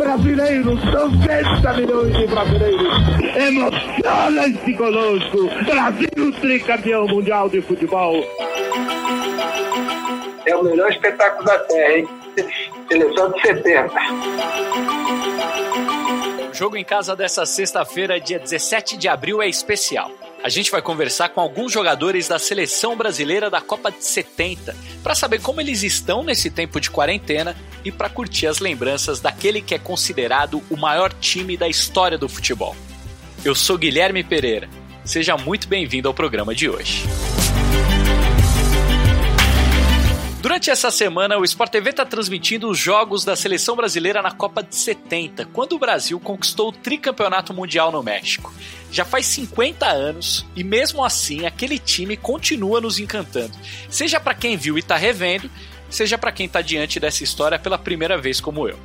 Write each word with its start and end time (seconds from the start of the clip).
brasileiros, 0.00 0.82
90 0.82 1.72
milhões 1.74 2.16
de 2.16 2.26
brasileiros, 2.26 2.92
emocionam-se 3.36 4.72
conosco. 4.74 5.64
Brasil, 5.66 6.32
tricampeão 6.40 7.06
mundial 7.06 7.50
de 7.50 7.60
futebol. 7.60 8.24
É 10.46 10.56
o 10.56 10.62
melhor 10.62 10.90
espetáculo 10.90 11.44
da 11.44 11.58
Terra, 11.60 11.98
hein? 11.98 12.08
Seleção 12.88 13.30
de 13.30 13.42
70. 13.42 13.92
O 16.50 16.54
jogo 16.54 16.76
em 16.76 16.84
casa 16.84 17.14
dessa 17.14 17.44
sexta-feira, 17.44 18.18
dia 18.18 18.38
17 18.38 18.96
de 18.96 19.06
abril, 19.06 19.42
é 19.42 19.48
especial. 19.48 20.10
A 20.42 20.48
gente 20.48 20.70
vai 20.70 20.80
conversar 20.80 21.28
com 21.28 21.40
alguns 21.42 21.70
jogadores 21.70 22.26
da 22.26 22.38
seleção 22.38 22.96
brasileira 22.96 23.50
da 23.50 23.60
Copa 23.60 23.90
de 23.90 24.02
70 24.02 24.74
para 25.02 25.14
saber 25.14 25.42
como 25.42 25.60
eles 25.60 25.82
estão 25.82 26.22
nesse 26.22 26.50
tempo 26.50 26.80
de 26.80 26.90
quarentena 26.90 27.54
e 27.84 27.92
para 27.92 28.08
curtir 28.08 28.46
as 28.46 28.58
lembranças 28.58 29.20
daquele 29.20 29.60
que 29.60 29.74
é 29.74 29.78
considerado 29.78 30.62
o 30.70 30.76
maior 30.76 31.12
time 31.12 31.56
da 31.56 31.68
história 31.68 32.18
do 32.18 32.28
futebol. 32.28 32.76
Eu 33.44 33.54
sou 33.54 33.78
Guilherme 33.78 34.22
Pereira. 34.22 34.68
Seja 35.04 35.36
muito 35.36 35.66
bem-vindo 35.66 36.08
ao 36.08 36.14
programa 36.14 36.54
de 36.54 36.68
hoje. 36.68 37.04
Durante 40.42 40.70
essa 40.70 40.90
semana, 40.90 41.36
o 41.36 41.44
Sport 41.44 41.70
TV 41.70 41.90
está 41.90 42.04
transmitindo 42.04 42.70
os 42.70 42.78
jogos 42.78 43.26
da 43.26 43.36
seleção 43.36 43.76
brasileira 43.76 44.22
na 44.22 44.30
Copa 44.30 44.62
de 44.62 44.74
70, 44.74 45.44
quando 45.52 45.74
o 45.74 45.78
Brasil 45.78 46.18
conquistou 46.18 46.68
o 46.68 46.72
tricampeonato 46.72 47.52
mundial 47.52 47.92
no 47.92 48.02
México. 48.02 48.50
Já 48.90 49.04
faz 49.04 49.26
50 49.26 49.86
anos 49.86 50.46
e 50.56 50.64
mesmo 50.64 51.04
assim 51.04 51.44
aquele 51.44 51.78
time 51.78 52.16
continua 52.16 52.80
nos 52.80 52.98
encantando. 52.98 53.52
Seja 53.90 54.18
para 54.18 54.34
quem 54.34 54.56
viu 54.56 54.78
e 54.78 54.80
está 54.80 54.96
revendo, 54.96 55.50
seja 55.90 56.16
para 56.16 56.32
quem 56.32 56.46
está 56.46 56.62
diante 56.62 57.00
dessa 57.00 57.24
história 57.24 57.58
pela 57.58 57.76
primeira 57.76 58.16
vez 58.16 58.40
como 58.40 58.68
eu. 58.68 58.78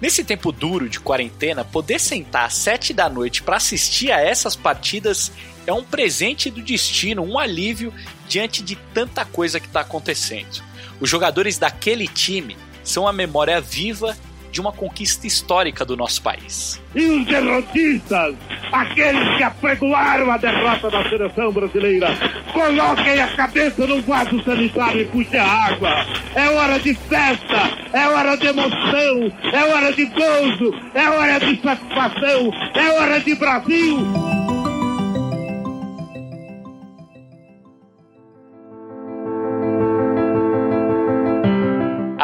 Nesse 0.00 0.22
tempo 0.22 0.52
duro 0.52 0.88
de 0.88 1.00
quarentena, 1.00 1.64
poder 1.64 1.98
sentar 1.98 2.46
às 2.46 2.54
7 2.54 2.92
da 2.92 3.08
noite 3.08 3.42
para 3.42 3.56
assistir 3.56 4.12
a 4.12 4.20
essas 4.20 4.54
partidas 4.54 5.32
é 5.66 5.72
um 5.72 5.84
presente 5.84 6.50
do 6.50 6.62
destino, 6.62 7.22
um 7.22 7.38
alívio 7.38 7.92
diante 8.28 8.62
de 8.62 8.76
tanta 8.94 9.24
coisa 9.24 9.60
que 9.60 9.66
está 9.66 9.80
acontecendo. 9.80 10.62
Os 11.00 11.08
jogadores 11.08 11.58
daquele 11.58 12.08
time 12.08 12.56
são 12.82 13.06
a 13.06 13.12
memória 13.12 13.60
viva 13.60 14.16
de 14.50 14.60
uma 14.60 14.72
conquista 14.72 15.26
histórica 15.26 15.84
do 15.84 15.96
nosso 15.96 16.22
país. 16.22 16.80
E 16.94 17.04
os 17.04 17.26
derrotistas, 17.26 18.34
aqueles 18.72 19.36
que 19.36 19.42
apregoaram 19.42 20.30
a 20.30 20.36
derrota 20.36 20.90
da 20.90 21.08
seleção 21.08 21.52
brasileira, 21.52 22.08
coloquem 22.52 23.20
a 23.20 23.28
cabeça 23.36 23.86
no 23.86 24.00
vaso 24.02 24.42
sanitário 24.42 25.02
e 25.02 25.04
puxem 25.06 25.38
a 25.38 25.46
água. 25.46 26.06
É 26.34 26.48
hora 26.48 26.78
de 26.78 26.94
festa, 26.94 27.70
é 27.92 28.08
hora 28.08 28.36
de 28.36 28.46
emoção, 28.46 29.32
é 29.52 29.64
hora 29.64 29.92
de 29.92 30.04
gozo, 30.06 30.74
é 30.94 31.08
hora 31.08 31.38
de 31.38 31.62
satisfação, 31.62 32.52
é 32.74 32.92
hora 32.92 33.20
de 33.20 33.34
Brasil. 33.34 34.37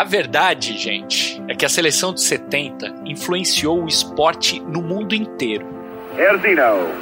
A 0.04 0.06
verdade, 0.06 0.76
gente, 0.76 1.42
é 1.48 1.54
que 1.54 1.64
a 1.64 1.68
seleção 1.68 2.12
de 2.12 2.20
70 2.20 2.94
influenciou 3.06 3.82
o 3.82 3.88
esporte 3.88 4.60
no 4.60 4.82
mundo 4.82 5.14
inteiro. 5.14 5.66
Erzino, 6.18 6.92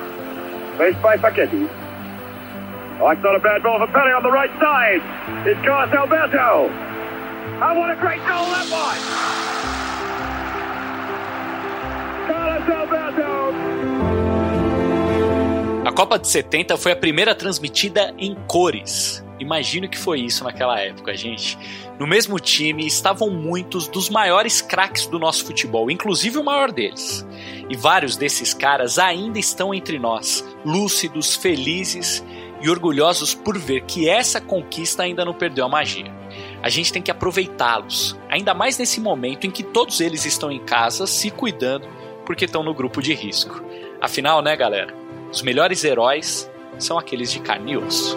faced 0.79 1.03
by 1.03 1.19
Facchetti. 1.19 1.67
It's 1.67 3.23
not 3.25 3.35
a 3.35 3.41
bad 3.41 3.61
ball 3.65 3.81
for 3.81 3.89
Pele 3.89 4.13
on 4.15 4.23
the 4.23 4.31
right 4.31 4.53
side. 4.61 5.03
It's 5.45 5.61
Carlos 5.67 5.93
Alberto. 5.93 6.71
And 7.61 7.77
what 7.77 7.91
a 7.91 7.97
great 7.97 8.21
goal 8.25 8.47
that 8.47 8.71
was! 8.71 8.99
Carlos 12.29 12.69
Alberto! 12.71 13.53
A 15.89 15.93
Copa 15.93 16.21
de 16.21 16.29
70 16.29 16.77
foi 16.77 16.93
a 16.93 16.97
primeira 16.97 17.35
transmitida 17.35 18.15
em 18.17 18.37
cores. 18.47 19.25
Imagino 19.43 19.89
que 19.89 19.99
foi 19.99 20.21
isso 20.21 20.45
naquela 20.45 20.81
época, 20.81 21.15
gente. 21.17 21.59
No 21.99 22.07
mesmo 22.07 22.39
time 22.39 22.87
estavam 22.87 23.29
muitos 23.31 23.89
dos 23.89 24.09
maiores 24.09 24.63
craques 24.63 25.07
do 25.07 25.19
nosso 25.19 25.45
futebol, 25.45 25.91
inclusive 25.91 26.39
o 26.39 26.45
maior 26.45 26.71
deles. 26.71 27.27
E 27.69 27.77
vários 27.77 28.17
desses 28.17 28.55
caras 28.55 28.99
ainda 28.99 29.39
estão 29.39 29.75
entre 29.75 29.99
nós, 29.99 30.45
lúcidos, 30.65 31.35
felizes 31.35 32.25
e 32.61 32.71
orgulhosos 32.71 33.35
por 33.35 33.59
ver 33.59 33.83
que 33.83 34.09
essa 34.09 34.41
conquista 34.41 35.03
ainda 35.03 35.25
não 35.25 35.35
perdeu 35.35 35.65
a 35.65 35.69
magia. 35.69 36.13
A 36.63 36.69
gente 36.69 36.93
tem 36.93 37.03
que 37.03 37.11
aproveitá-los, 37.11 38.17
ainda 38.29 38.55
mais 38.55 38.79
nesse 38.79 39.01
momento 39.01 39.47
em 39.47 39.51
que 39.51 39.65
todos 39.65 40.01
eles 40.01 40.25
estão 40.25 40.51
em 40.51 40.61
casa 40.61 41.07
se 41.07 41.31
cuidando 41.31 41.89
porque 42.25 42.45
estão 42.45 42.63
no 42.63 42.73
grupo 42.73 43.03
de 43.03 43.13
risco. 43.13 43.63
Afinal, 44.01 44.41
né, 44.41 44.57
galera? 44.57 44.95
Os 45.31 45.43
melhores 45.43 45.83
heróis 45.83 46.49
são 46.79 46.99
aqueles 46.99 47.33
de 47.33 47.41
carne 47.41 47.73
e 47.73 47.77
osso. 47.77 48.17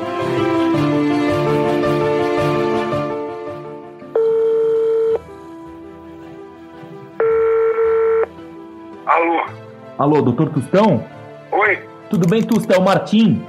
Alô, 9.98 10.22
doutor 10.22 10.50
Tustão? 10.50 11.06
Oi? 11.54 11.80
Tudo 12.10 12.28
bem, 12.28 12.44
Tustão? 12.44 12.82
Martim? 12.82 13.42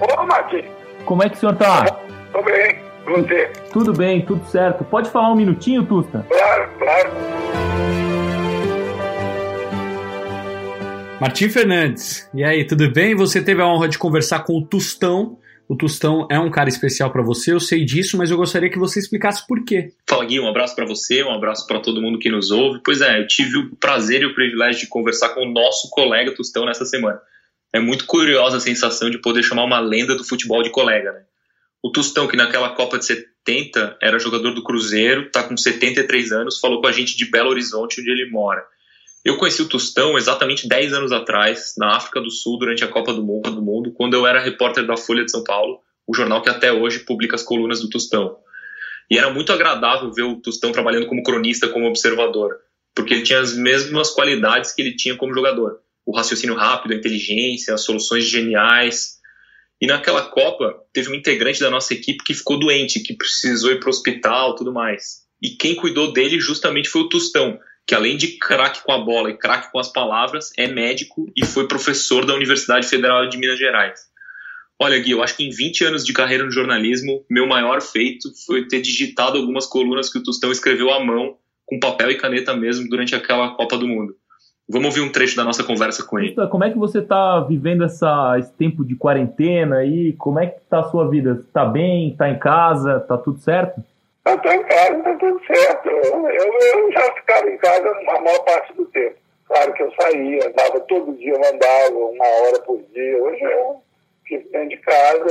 Ô, 0.00 0.26
Martim. 0.26 0.64
Como 1.04 1.22
é 1.22 1.28
que 1.28 1.36
o 1.36 1.38
senhor 1.38 1.54
tá? 1.54 1.84
Tô 2.32 2.42
bem. 2.42 2.80
Você? 3.06 3.52
Tudo 3.72 3.92
bem, 3.92 4.24
tudo 4.24 4.44
certo. 4.46 4.82
Pode 4.84 5.08
falar 5.10 5.30
um 5.30 5.36
minutinho, 5.36 5.84
Tusta? 5.84 6.26
Claro, 6.28 6.70
claro. 6.78 7.10
Martim 11.20 11.48
Fernandes, 11.48 12.28
e 12.34 12.42
aí, 12.42 12.66
tudo 12.66 12.90
bem? 12.90 13.14
Você 13.14 13.40
teve 13.40 13.62
a 13.62 13.66
honra 13.66 13.88
de 13.88 13.96
conversar 13.96 14.40
com 14.40 14.58
o 14.58 14.66
Tustão. 14.66 15.38
O 15.72 15.74
Tustão 15.74 16.28
é 16.30 16.38
um 16.38 16.50
cara 16.50 16.68
especial 16.68 17.10
para 17.10 17.22
você, 17.22 17.50
eu 17.50 17.58
sei 17.58 17.82
disso, 17.82 18.18
mas 18.18 18.30
eu 18.30 18.36
gostaria 18.36 18.68
que 18.68 18.78
você 18.78 18.98
explicasse 18.98 19.46
por 19.46 19.64
quê. 19.64 19.94
Fala 20.06 20.22
Gui, 20.26 20.38
um 20.38 20.46
abraço 20.46 20.76
para 20.76 20.84
você, 20.84 21.24
um 21.24 21.32
abraço 21.32 21.66
para 21.66 21.80
todo 21.80 22.02
mundo 22.02 22.18
que 22.18 22.30
nos 22.30 22.50
ouve. 22.50 22.82
Pois 22.84 23.00
é, 23.00 23.18
eu 23.18 23.26
tive 23.26 23.56
o 23.56 23.74
prazer 23.76 24.20
e 24.20 24.26
o 24.26 24.34
privilégio 24.34 24.82
de 24.82 24.86
conversar 24.88 25.30
com 25.30 25.40
o 25.40 25.50
nosso 25.50 25.88
colega 25.88 26.34
Tustão 26.34 26.66
nessa 26.66 26.84
semana. 26.84 27.18
É 27.72 27.80
muito 27.80 28.04
curiosa 28.04 28.58
a 28.58 28.60
sensação 28.60 29.08
de 29.08 29.16
poder 29.16 29.42
chamar 29.42 29.64
uma 29.64 29.80
lenda 29.80 30.14
do 30.14 30.22
futebol 30.22 30.62
de 30.62 30.68
colega, 30.68 31.10
né? 31.10 31.22
O 31.82 31.90
Tustão, 31.90 32.28
que 32.28 32.36
naquela 32.36 32.68
Copa 32.74 32.98
de 32.98 33.06
70 33.06 33.96
era 34.02 34.18
jogador 34.18 34.50
do 34.50 34.62
Cruzeiro, 34.62 35.30
tá 35.30 35.42
com 35.42 35.56
73 35.56 36.32
anos, 36.32 36.60
falou 36.60 36.82
com 36.82 36.86
a 36.86 36.92
gente 36.92 37.16
de 37.16 37.30
Belo 37.30 37.48
Horizonte, 37.48 37.98
onde 37.98 38.10
ele 38.10 38.28
mora. 38.28 38.62
Eu 39.24 39.36
conheci 39.36 39.62
o 39.62 39.68
Tostão 39.68 40.18
exatamente 40.18 40.68
10 40.68 40.92
anos 40.94 41.12
atrás, 41.12 41.74
na 41.78 41.96
África 41.96 42.20
do 42.20 42.30
Sul, 42.30 42.58
durante 42.58 42.82
a 42.82 42.88
Copa 42.88 43.12
do 43.12 43.22
Mundo, 43.22 43.52
do 43.52 43.62
Mundo, 43.62 43.92
quando 43.92 44.14
eu 44.14 44.26
era 44.26 44.40
repórter 44.40 44.84
da 44.84 44.96
Folha 44.96 45.24
de 45.24 45.30
São 45.30 45.44
Paulo, 45.44 45.78
o 46.06 46.14
jornal 46.14 46.42
que 46.42 46.48
até 46.48 46.72
hoje 46.72 47.00
publica 47.00 47.36
as 47.36 47.42
colunas 47.42 47.80
do 47.80 47.88
Tostão. 47.88 48.36
E 49.08 49.16
era 49.16 49.32
muito 49.32 49.52
agradável 49.52 50.10
ver 50.12 50.22
o 50.22 50.40
Tostão 50.40 50.72
trabalhando 50.72 51.06
como 51.06 51.22
cronista, 51.22 51.68
como 51.68 51.86
observador, 51.86 52.56
porque 52.94 53.14
ele 53.14 53.22
tinha 53.22 53.38
as 53.38 53.54
mesmas 53.54 54.10
qualidades 54.10 54.72
que 54.72 54.82
ele 54.82 54.96
tinha 54.96 55.16
como 55.16 55.34
jogador. 55.34 55.78
O 56.04 56.16
raciocínio 56.16 56.56
rápido, 56.56 56.92
a 56.92 56.96
inteligência, 56.96 57.74
as 57.74 57.82
soluções 57.82 58.24
geniais. 58.24 59.18
E 59.80 59.86
naquela 59.86 60.22
Copa, 60.22 60.74
teve 60.92 61.10
um 61.10 61.14
integrante 61.14 61.60
da 61.60 61.70
nossa 61.70 61.94
equipe 61.94 62.24
que 62.24 62.34
ficou 62.34 62.58
doente, 62.58 63.00
que 63.00 63.14
precisou 63.14 63.70
ir 63.70 63.78
para 63.78 63.86
o 63.86 63.90
hospital 63.90 64.56
tudo 64.56 64.72
mais. 64.72 65.22
E 65.40 65.50
quem 65.50 65.76
cuidou 65.76 66.12
dele 66.12 66.40
justamente 66.40 66.88
foi 66.88 67.02
o 67.02 67.08
Tostão, 67.08 67.58
que 67.86 67.94
além 67.94 68.16
de 68.16 68.38
craque 68.38 68.82
com 68.82 68.92
a 68.92 68.98
bola 68.98 69.30
e 69.30 69.36
craque 69.36 69.70
com 69.72 69.78
as 69.78 69.90
palavras, 69.92 70.50
é 70.56 70.66
médico 70.66 71.26
e 71.36 71.44
foi 71.44 71.66
professor 71.66 72.24
da 72.24 72.34
Universidade 72.34 72.86
Federal 72.86 73.28
de 73.28 73.38
Minas 73.38 73.58
Gerais. 73.58 74.00
Olha, 74.80 74.98
Gui, 74.98 75.12
eu 75.12 75.22
acho 75.22 75.36
que 75.36 75.44
em 75.44 75.50
20 75.50 75.84
anos 75.84 76.04
de 76.04 76.12
carreira 76.12 76.44
no 76.44 76.50
jornalismo, 76.50 77.24
meu 77.30 77.46
maior 77.46 77.80
feito 77.80 78.28
foi 78.46 78.66
ter 78.66 78.80
digitado 78.80 79.38
algumas 79.38 79.66
colunas 79.66 80.10
que 80.10 80.18
o 80.18 80.22
Tostão 80.22 80.50
escreveu 80.50 80.90
à 80.90 81.04
mão, 81.04 81.36
com 81.64 81.78
papel 81.78 82.10
e 82.10 82.16
caneta 82.16 82.56
mesmo, 82.56 82.88
durante 82.88 83.14
aquela 83.14 83.54
Copa 83.54 83.78
do 83.78 83.86
Mundo. 83.86 84.14
Vamos 84.68 84.88
ouvir 84.88 85.00
um 85.00 85.12
trecho 85.12 85.36
da 85.36 85.44
nossa 85.44 85.62
conversa 85.62 86.02
com 86.04 86.18
ele. 86.18 86.34
Como 86.48 86.64
é 86.64 86.70
que 86.70 86.78
você 86.78 86.98
está 86.98 87.40
vivendo 87.40 87.84
essa, 87.84 88.36
esse 88.38 88.52
tempo 88.54 88.84
de 88.84 88.96
quarentena 88.96 89.76
aí? 89.76 90.14
Como 90.14 90.38
é 90.40 90.46
que 90.46 90.60
está 90.60 90.80
a 90.80 90.90
sua 90.90 91.08
vida? 91.08 91.44
Está 91.46 91.64
bem? 91.64 92.10
Está 92.10 92.30
em 92.30 92.38
casa? 92.38 92.96
Está 92.96 93.18
tudo 93.18 93.38
certo? 93.38 93.82
Eu 94.24 94.38
tô 94.38 94.52
em 94.52 94.62
casa, 94.64 95.02
tá 95.02 95.16
tudo 95.16 95.40
certo. 95.46 95.88
Eu, 95.88 96.28
eu, 96.28 96.52
eu 96.60 96.92
já 96.92 97.12
ficava 97.14 97.50
em 97.50 97.56
casa 97.58 97.88
a 97.88 98.20
maior 98.20 98.44
parte 98.44 98.72
do 98.74 98.84
tempo. 98.86 99.16
Claro 99.46 99.72
que 99.74 99.82
eu 99.82 99.92
saía, 100.00 100.48
andava 100.48 100.80
todo 100.80 101.12
dia, 101.16 101.32
eu 101.32 101.54
andava 101.54 101.94
uma 101.94 102.26
hora 102.26 102.60
por 102.60 102.80
dia. 102.94 103.22
Hoje 103.22 103.42
eu 103.42 103.82
fico 104.24 104.48
dentro 104.50 104.68
de 104.70 104.76
casa, 104.78 105.26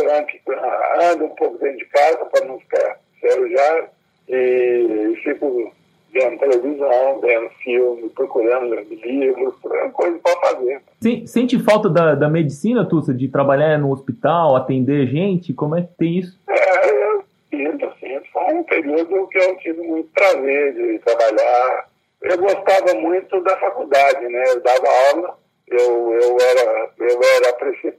ando, 1.12 1.26
um 1.26 1.36
pouco 1.36 1.58
dentro 1.58 1.78
de 1.78 1.86
casa 1.86 2.26
para 2.26 2.46
não 2.46 2.60
ficar 2.60 3.00
já 3.24 3.88
e 4.28 5.20
fico 5.24 5.72
vendo 6.14 6.40
televisão, 6.40 7.20
vendo 7.22 7.50
filme, 7.64 8.10
procurando 8.10 8.76
livros, 8.76 9.56
coisa 9.94 10.20
para 10.20 10.40
fazer. 10.42 10.82
Sente 11.26 11.58
falta 11.64 11.90
da, 11.90 12.16
da 12.16 12.30
medicina, 12.30 12.86
Tussa, 12.86 13.14
de 13.14 13.28
trabalhar 13.30 13.78
no 13.78 13.92
hospital, 13.92 14.56
atender 14.56 15.08
gente? 15.08 15.54
Como 15.54 15.76
é 15.76 15.84
que 15.84 15.94
tem 15.98 16.20
isso? 16.20 16.38
É, 16.50 17.06
eu 17.06 17.21
sinto, 17.52 17.86
assim, 17.86 18.20
foi 18.32 18.54
um 18.54 18.64
período 18.64 19.28
que 19.28 19.38
eu 19.38 19.58
tive 19.58 19.82
muito 19.82 20.10
prazer 20.14 20.74
de 20.74 21.00
trabalhar, 21.00 21.90
eu 22.22 22.38
gostava 22.38 22.94
muito 22.96 23.42
da 23.42 23.58
faculdade, 23.58 24.28
né? 24.28 24.44
Eu 24.48 24.62
dava 24.62 24.88
aula, 25.14 25.38
eu, 25.68 26.14
eu 26.14 26.38
era, 26.40 26.90
eu 27.00 27.20
era 27.38 27.52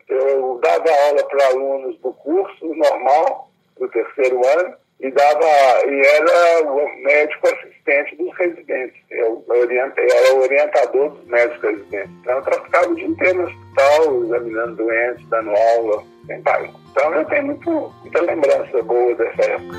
eu 0.09 0.61
dava 0.63 0.91
aula 1.07 1.25
para 1.29 1.47
alunos 1.49 1.99
do 1.99 2.13
curso 2.15 2.75
normal, 2.75 3.51
do 3.79 3.89
terceiro 3.89 4.41
ano, 4.59 4.77
e 5.03 5.11
dava 5.11 5.45
e 5.89 6.01
era 6.01 6.63
o 6.63 7.03
médico 7.03 7.49
assistente 7.49 8.17
dos 8.17 8.33
residentes. 8.39 8.95
Eu 9.11 9.45
orientei, 9.49 10.07
era 10.09 10.35
o 10.35 10.43
orientador 10.43 11.11
dos 11.11 11.27
médicos 11.27 11.71
residentes. 11.71 12.11
Então 12.21 12.37
eu 12.37 12.43
traficava 12.43 12.89
o 12.89 12.95
dia 12.95 13.07
inteiro 13.07 13.43
no 13.43 13.49
hospital, 13.49 14.25
examinando 14.25 14.77
doentes, 14.77 15.29
dando 15.29 15.51
aula, 15.51 16.05
sem 16.27 16.41
pai. 16.43 16.71
Então 16.93 17.15
eu 17.15 17.25
tenho 17.25 17.47
muito, 17.47 17.71
muita 18.01 18.23
lembrança 18.23 18.83
boa 18.83 19.15
dessa 19.17 19.43
época. 19.43 19.77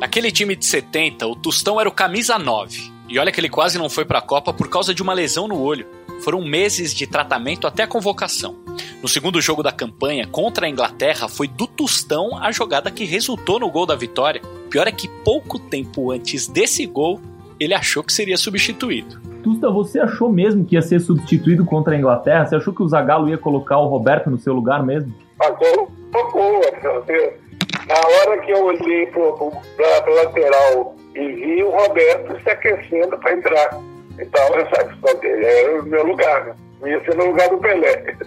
Naquele 0.00 0.30
time 0.30 0.54
de 0.54 0.64
70, 0.64 1.26
o 1.26 1.34
Tostão 1.34 1.80
era 1.80 1.88
o 1.88 1.92
camisa 1.92 2.38
9. 2.38 2.92
E 3.08 3.18
olha 3.18 3.32
que 3.32 3.40
ele 3.40 3.48
quase 3.48 3.76
não 3.76 3.90
foi 3.90 4.04
para 4.04 4.20
a 4.20 4.22
Copa 4.22 4.52
por 4.52 4.70
causa 4.70 4.94
de 4.94 5.02
uma 5.02 5.12
lesão 5.12 5.48
no 5.48 5.60
olho. 5.60 5.86
Foram 6.22 6.40
meses 6.44 6.94
de 6.94 7.06
tratamento 7.06 7.66
até 7.66 7.82
a 7.82 7.86
convocação. 7.86 8.56
No 9.02 9.08
segundo 9.08 9.40
jogo 9.40 9.62
da 9.62 9.72
campanha 9.72 10.26
contra 10.26 10.66
a 10.66 10.68
Inglaterra, 10.68 11.28
foi 11.28 11.48
do 11.48 11.66
Tostão 11.66 12.36
a 12.40 12.52
jogada 12.52 12.92
que 12.92 13.04
resultou 13.04 13.58
no 13.58 13.68
gol 13.68 13.86
da 13.86 13.96
vitória. 13.96 14.40
Pior 14.70 14.86
é 14.86 14.92
que 14.92 15.08
pouco 15.24 15.58
tempo 15.58 16.12
antes 16.12 16.46
desse 16.46 16.86
gol, 16.86 17.20
ele 17.58 17.74
achou 17.74 18.04
que 18.04 18.12
seria 18.12 18.36
substituído. 18.36 19.20
Tusta, 19.42 19.68
você 19.68 19.98
achou 19.98 20.30
mesmo 20.30 20.64
que 20.64 20.76
ia 20.76 20.82
ser 20.82 21.00
substituído 21.00 21.64
contra 21.64 21.94
a 21.94 21.98
Inglaterra? 21.98 22.46
Você 22.46 22.54
achou 22.54 22.72
que 22.72 22.82
o 22.82 22.88
Zagallo 22.88 23.28
ia 23.28 23.36
colocar 23.36 23.78
o 23.78 23.88
Roberto 23.88 24.30
no 24.30 24.38
seu 24.38 24.54
lugar 24.54 24.84
mesmo? 24.84 25.12
Passou 25.36 25.90
pouco, 26.12 26.38
Na 26.38 28.30
hora 28.30 28.40
que 28.40 28.52
eu 28.52 28.64
olhei 28.64 29.06
para 29.06 29.22
a 29.22 30.22
lateral 30.22 30.94
e 31.16 31.32
vi 31.32 31.62
o 31.64 31.70
Roberto 31.70 32.40
se 32.40 32.48
aquecendo 32.48 33.18
para 33.18 33.32
entrar. 33.32 33.91
Então 34.22 34.54
eu 34.54 34.66
sabia, 34.70 35.46
era 35.46 35.80
o 35.80 35.86
meu 35.86 36.06
lugar, 36.06 36.44
né? 36.44 36.54
ia 36.90 37.04
ser 37.04 37.16
no 37.16 37.26
lugar 37.26 37.48
do 37.48 37.58
Pelé. 37.58 38.16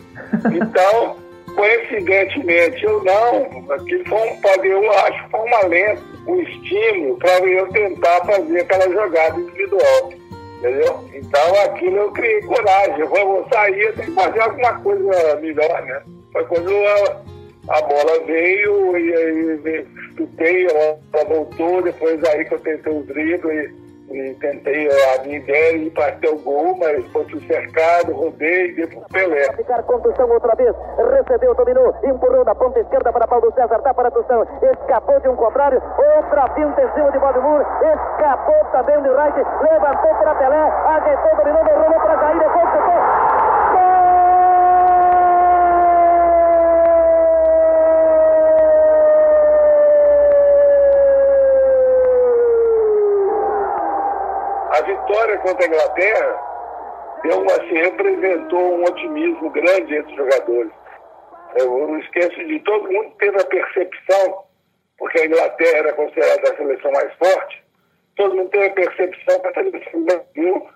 Então, 0.52 1.18
coincidentemente 1.56 2.86
ou 2.86 3.04
não, 3.04 3.72
aquilo 3.72 4.06
foi 4.06 4.30
um, 4.30 4.42
pode, 4.42 4.68
eu 4.68 4.92
acho 4.92 5.24
que 5.24 5.32
foi 5.32 5.40
um 5.40 5.56
alento, 5.56 6.04
um 6.28 6.42
estímulo 6.42 7.18
para 7.18 7.40
eu 7.40 7.68
tentar 7.70 8.26
fazer 8.26 8.60
aquela 8.60 8.92
jogada 8.92 9.40
individual. 9.40 10.14
Entendeu? 10.58 11.10
Então 11.14 11.62
aquilo 11.64 11.98
eu 11.98 12.12
criei 12.12 12.42
coragem. 12.42 13.00
Eu 13.00 13.08
vou 13.08 13.48
sair, 13.54 13.82
eu 13.82 13.94
tenho 13.94 14.08
que 14.08 14.16
fazer 14.16 14.40
alguma 14.42 14.80
coisa 14.80 15.36
melhor, 15.42 15.82
né? 15.84 16.02
Foi 16.32 16.46
quando 16.46 16.70
a, 16.70 17.22
a 17.78 17.82
bola 17.82 18.26
veio 18.26 18.98
e 18.98 19.14
aí 19.16 19.86
chutei, 20.18 20.68
ela 20.68 20.98
voltou, 21.28 21.82
depois 21.82 22.24
aí 22.24 22.46
que 22.46 22.54
eu 22.54 22.60
tentei 22.60 22.94
o 22.94 23.04
drible 23.04 23.85
e 24.10 24.34
tentei 24.36 24.88
a 24.88 25.24
minha 25.24 25.38
ideia 25.38 25.78
e 25.78 25.90
bater 25.90 26.30
o 26.30 26.38
gol, 26.40 26.78
mas 26.78 27.06
foi 27.12 27.26
cercado, 27.48 28.14
rodei 28.14 28.70
e 28.70 28.76
dei 28.76 28.88
pro 28.88 29.02
Pelé. 29.12 29.52
Ficar 29.54 29.84
com 29.84 30.00
Tução 30.00 30.30
outra 30.30 30.56
vez, 30.56 30.76
recebeu, 30.98 31.56
dominou, 31.56 31.96
empurrou 32.04 32.46
da 32.46 32.56
ponta 32.56 32.80
esquerda 32.80 33.12
para 33.12 33.28
Paulo 33.28 33.52
César, 33.54 33.82
dá 33.82 33.94
para 33.94 34.12
Tução, 34.12 34.46
escapou 34.62 35.20
de 35.20 35.30
um 35.30 35.36
contrário, 35.36 35.82
outra 36.18 36.50
pinta 36.50 36.82
em 36.82 36.94
cima 36.94 37.12
de 37.12 37.18
Valdemur, 37.18 37.62
escapou 37.62 38.66
também 38.72 39.02
de 39.02 39.10
Wright, 39.10 39.40
levantou 39.72 40.16
para 40.16 40.36
Pelé, 40.36 40.70
ajeitou, 40.86 41.36
dominou, 41.38 41.64
derrubou 41.64 42.00
para 42.00 42.18
Jair, 42.18 42.40
depois 42.40 42.70
chutou. 42.72 43.35
Vitória 55.16 55.38
contra 55.40 55.64
a 55.64 55.68
Inglaterra 55.68 56.40
deu 57.24 57.46
assim, 57.46 57.76
representou 57.76 58.60
um 58.60 58.84
otimismo 58.84 59.50
grande 59.50 59.96
entre 59.96 60.12
os 60.12 60.18
jogadores. 60.18 60.72
Eu 61.56 61.88
não 61.88 62.00
esqueço 62.00 62.36
de 62.46 62.60
todo 62.60 62.92
mundo 62.92 63.12
teve 63.18 63.40
a 63.40 63.46
percepção, 63.46 64.44
porque 64.98 65.20
a 65.20 65.26
Inglaterra 65.26 65.78
era 65.78 65.94
considerada 65.94 66.52
a 66.52 66.58
seleção 66.58 66.92
mais 66.92 67.14
forte, 67.14 67.64
todo 68.18 68.36
mundo 68.36 68.50
teve 68.50 68.66
a 68.66 68.74
percepção 68.74 69.40
que 69.40 69.48
a 69.48 69.54
seleção 69.54 70.00
do 70.00 70.06
Brasil 70.06 70.68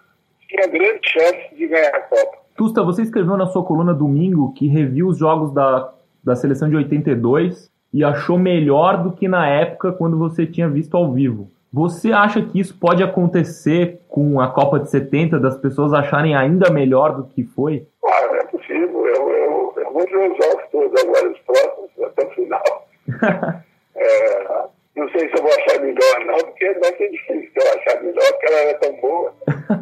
tinha 0.47 0.67
grande 0.67 1.09
chance 1.09 1.55
de 1.55 1.67
ganhar 1.67 1.95
a 1.95 2.01
Copa. 2.01 2.37
Tusta, 2.55 2.83
você 2.83 3.03
escreveu 3.03 3.37
na 3.37 3.47
sua 3.47 3.63
coluna 3.63 3.93
domingo 3.93 4.53
que 4.53 4.67
reviu 4.67 5.07
os 5.07 5.17
jogos 5.17 5.53
da, 5.53 5.93
da 6.23 6.35
seleção 6.35 6.69
de 6.69 6.77
82 6.77 7.69
e 7.93 8.03
achou 8.03 8.37
melhor 8.37 9.03
do 9.03 9.11
que 9.11 9.27
na 9.27 9.47
época 9.47 9.91
quando 9.91 10.17
você 10.17 10.45
tinha 10.47 10.69
visto 10.69 10.95
ao 10.95 11.11
vivo. 11.11 11.49
Você 11.71 12.11
acha 12.11 12.41
que 12.41 12.59
isso 12.59 12.77
pode 12.79 13.03
acontecer 13.03 13.99
com 14.07 14.41
a 14.41 14.51
Copa 14.51 14.79
de 14.79 14.89
70, 14.89 15.39
das 15.39 15.57
pessoas 15.57 15.93
acharem 15.93 16.35
ainda 16.35 16.71
melhor 16.71 17.15
do 17.15 17.27
que 17.27 17.43
foi? 17.43 17.85
É 18.33 18.43
possível. 18.45 19.05
Eu, 19.05 19.29
eu, 19.29 19.73
eu 19.77 19.93
vou 19.93 20.03
ver 20.03 20.31
os 20.31 20.37
jogos 20.43 20.63
todos 20.71 21.03
agora, 21.03 21.29
os 21.29 21.39
próximos, 21.39 22.03
até 22.03 22.25
o 22.25 22.31
final. 22.31 22.87
é, 23.95 24.63
não 24.95 25.09
sei 25.11 25.29
se 25.29 25.37
eu 25.37 25.43
vou 25.43 25.51
achar 25.51 25.79
melhor, 25.79 26.25
não, 26.25 26.37
porque 26.39 26.73
vai 26.73 26.97
ser 26.97 27.09
difícil 27.09 27.51
eu 27.55 27.79
achar 27.79 28.01
melhor, 28.01 28.31
porque 28.31 28.45
ela 28.47 28.59
era 28.61 28.79
tão 28.79 28.93
boa. 28.99 29.33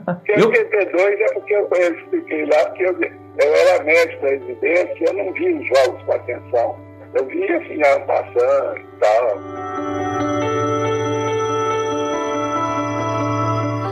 Porque 0.05 0.31
eu... 0.37 0.47
82 0.47 1.21
é 1.21 1.33
porque 1.33 1.53
eu, 1.55 1.69
eu 1.71 1.95
expliquei 1.95 2.45
lá, 2.45 2.65
porque 2.67 2.83
eu, 2.83 2.99
eu 3.01 3.55
era 3.55 3.83
médico 3.83 4.21
da 4.23 4.29
residência, 4.29 5.05
eu 5.07 5.13
não 5.13 5.31
vi 5.31 5.53
os 5.53 5.67
jogos 5.67 6.03
com 6.03 6.11
atenção. 6.11 6.75
Eu 7.13 7.25
via 7.25 7.57
assim, 7.57 7.79
passando 8.05 8.77
e 8.77 8.99
tal. 8.99 9.56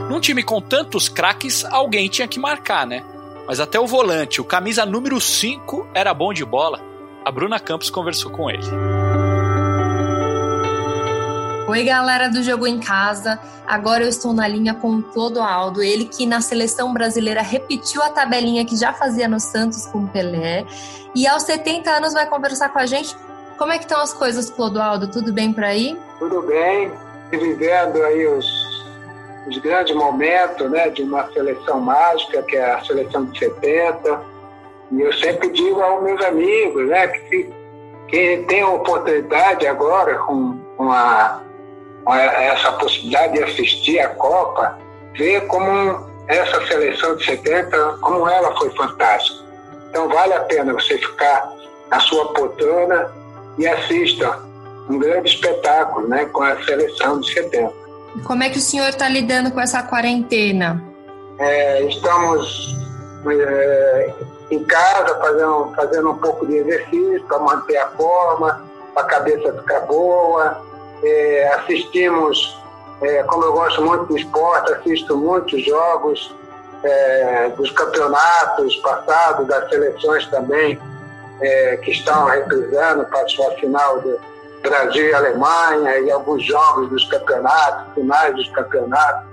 Num 0.10 0.20
time 0.20 0.44
com 0.44 0.62
tantos 0.62 1.10
craques, 1.10 1.66
alguém 1.66 2.08
tinha 2.08 2.28
que 2.28 2.40
marcar, 2.40 2.86
né? 2.86 3.04
Mas 3.48 3.60
até 3.60 3.80
o 3.80 3.88
volante, 3.88 4.40
o 4.40 4.44
camisa 4.44 4.86
número 4.86 5.20
5, 5.20 5.88
era 5.96 6.14
bom 6.14 6.32
de 6.32 6.46
bola. 6.46 6.80
A 7.24 7.32
Bruna 7.32 7.60
Campos 7.60 7.90
conversou 7.90 8.32
com 8.32 8.50
ele. 8.50 8.64
Oi, 11.68 11.84
galera 11.84 12.30
do 12.30 12.44
Jogo 12.44 12.68
em 12.68 12.80
Casa. 12.80 13.40
Agora 13.66 14.04
eu 14.04 14.10
estou 14.10 14.32
na 14.32 14.48
linha 14.48 14.76
com 14.76 14.98
o 14.98 15.02
Clodoaldo, 15.02 15.82
ele 15.82 16.06
que 16.06 16.28
na 16.28 16.40
seleção 16.40 16.94
brasileira 16.94 17.42
repetiu 17.42 18.04
a 18.04 18.10
tabelinha 18.10 18.64
que 18.64 18.78
já 18.78 18.94
fazia 18.94 19.28
no 19.28 19.40
Santos 19.40 19.88
com 19.88 20.04
o 20.04 20.08
Pelé. 20.08 20.64
E 21.16 21.26
aos 21.28 21.42
70 21.44 21.90
anos 21.90 22.14
vai 22.14 22.28
conversar 22.28 22.70
com 22.70 22.78
a 22.78 22.86
gente. 22.86 23.16
Como 23.58 23.72
é 23.72 23.80
que 23.80 23.86
estão 23.86 24.00
as 24.00 24.14
coisas, 24.14 24.52
Clodoaldo? 24.52 25.08
Tudo 25.08 25.34
bem 25.34 25.52
por 25.52 25.64
aí? 25.64 25.98
Tudo 26.20 26.44
bem. 26.44 26.92
Vivendo 27.32 28.04
aí 28.04 28.28
os 28.28 28.65
os 29.48 29.58
grandes 29.60 29.96
momentos 29.96 30.70
né, 30.72 30.90
de 30.90 31.04
uma 31.04 31.32
seleção 31.32 31.80
mágica, 31.80 32.42
que 32.44 32.56
é 32.56 32.74
a 32.74 32.84
seleção 32.84 33.26
de 33.26 33.38
70. 33.38 34.22
E 34.92 35.02
eu 35.02 35.14
sempre 35.14 35.50
digo 35.50 35.82
aos 35.82 36.04
meus 36.04 36.24
amigos 36.24 36.88
né, 36.88 37.08
que 37.08 37.54
quem 38.08 38.44
tem 38.46 38.62
a 38.62 38.70
oportunidade 38.70 39.68
agora 39.68 40.16
com, 40.20 40.58
com, 40.78 40.92
a, 40.92 41.42
com 42.04 42.12
a, 42.12 42.22
essa 42.22 42.72
possibilidade 42.74 43.34
de 43.34 43.44
assistir 43.44 44.00
a 44.00 44.10
Copa, 44.10 44.78
ver 45.16 45.46
como 45.48 46.10
essa 46.28 46.66
seleção 46.68 47.16
de 47.16 47.26
70, 47.26 47.98
como 48.02 48.28
ela 48.28 48.56
foi 48.58 48.70
fantástica. 48.72 49.46
Então 49.90 50.10
vale 50.10 50.34
a 50.34 50.42
pena 50.42 50.74
você 50.74 50.98
ficar 50.98 51.52
na 51.90 52.00
sua 52.00 52.34
poltrona 52.34 53.12
e 53.58 53.68
assista 53.68 54.40
um 54.90 55.00
grande 55.00 55.30
espetáculo 55.30 56.08
né, 56.08 56.26
com 56.26 56.44
a 56.44 56.62
seleção 56.64 57.20
de 57.20 57.32
70. 57.32 57.85
Como 58.24 58.44
é 58.44 58.50
que 58.50 58.58
o 58.58 58.62
senhor 58.62 58.90
está 58.90 59.10
lidando 59.10 59.52
com 59.52 59.60
essa 59.60 59.84
quarentena? 59.84 60.82
É, 61.38 61.84
estamos 61.84 62.76
é, 63.30 64.14
em 64.50 64.64
casa 64.64 65.20
fazendo, 65.20 65.74
fazendo 65.76 66.12
um 66.12 66.18
pouco 66.18 66.46
de 66.46 66.58
exercício 66.58 67.24
para 67.28 67.40
manter 67.40 67.78
a 67.78 67.90
forma, 67.90 68.66
para 68.94 69.04
a 69.04 69.06
cabeça 69.06 69.54
ficar 69.54 69.82
boa. 69.82 70.62
É, 71.04 71.54
assistimos, 71.56 72.58
é, 73.02 73.24
como 73.24 73.44
eu 73.44 73.54
gosto 73.54 73.82
muito 73.84 74.06
do 74.06 74.18
esporte, 74.18 74.72
assisto 74.72 75.18
muitos 75.18 75.64
jogos 75.66 76.34
é, 76.84 77.50
dos 77.50 77.70
campeonatos 77.72 78.76
passados, 78.78 79.48
das 79.48 79.70
seleções 79.70 80.26
também, 80.28 80.80
é, 81.42 81.78
que 81.78 81.92
estão 81.92 82.26
reprisando 82.26 83.06
para 83.06 83.22
a 83.22 83.28
sua 83.28 83.52
final 83.52 84.00
do, 84.00 84.20
E 84.96 85.14
Alemanha 85.14 86.00
e 86.00 86.12
alguns 86.12 86.44
jogos 86.44 86.90
dos 86.90 87.06
campeonatos, 87.06 87.94
finais 87.94 88.36
dos 88.36 88.50
campeonatos. 88.50 89.28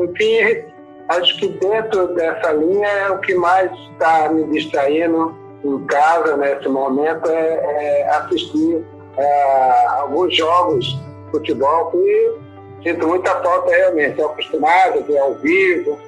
Enfim, 0.00 0.64
acho 1.08 1.36
que 1.38 1.48
dentro 1.48 2.14
dessa 2.14 2.52
linha 2.52 2.88
é 2.88 3.10
o 3.10 3.18
que 3.18 3.34
mais 3.34 3.70
está 3.92 4.28
me 4.28 4.44
distraindo 4.44 5.34
em 5.64 5.86
casa 5.86 6.36
nesse 6.36 6.68
momento 6.68 7.28
é, 7.28 8.04
é 8.04 8.08
assistir 8.10 8.84
é, 9.16 9.86
alguns 10.00 10.36
jogos 10.36 10.84
de 10.84 11.30
futebol 11.30 11.90
que 11.90 12.38
sinto 12.82 13.06
muita 13.06 13.34
falta 13.42 13.70
realmente. 13.70 14.10
Estou 14.10 14.26
acostumado 14.26 14.98
a 14.98 15.02
ver 15.02 15.18
ao 15.18 15.34
vivo, 15.34 15.98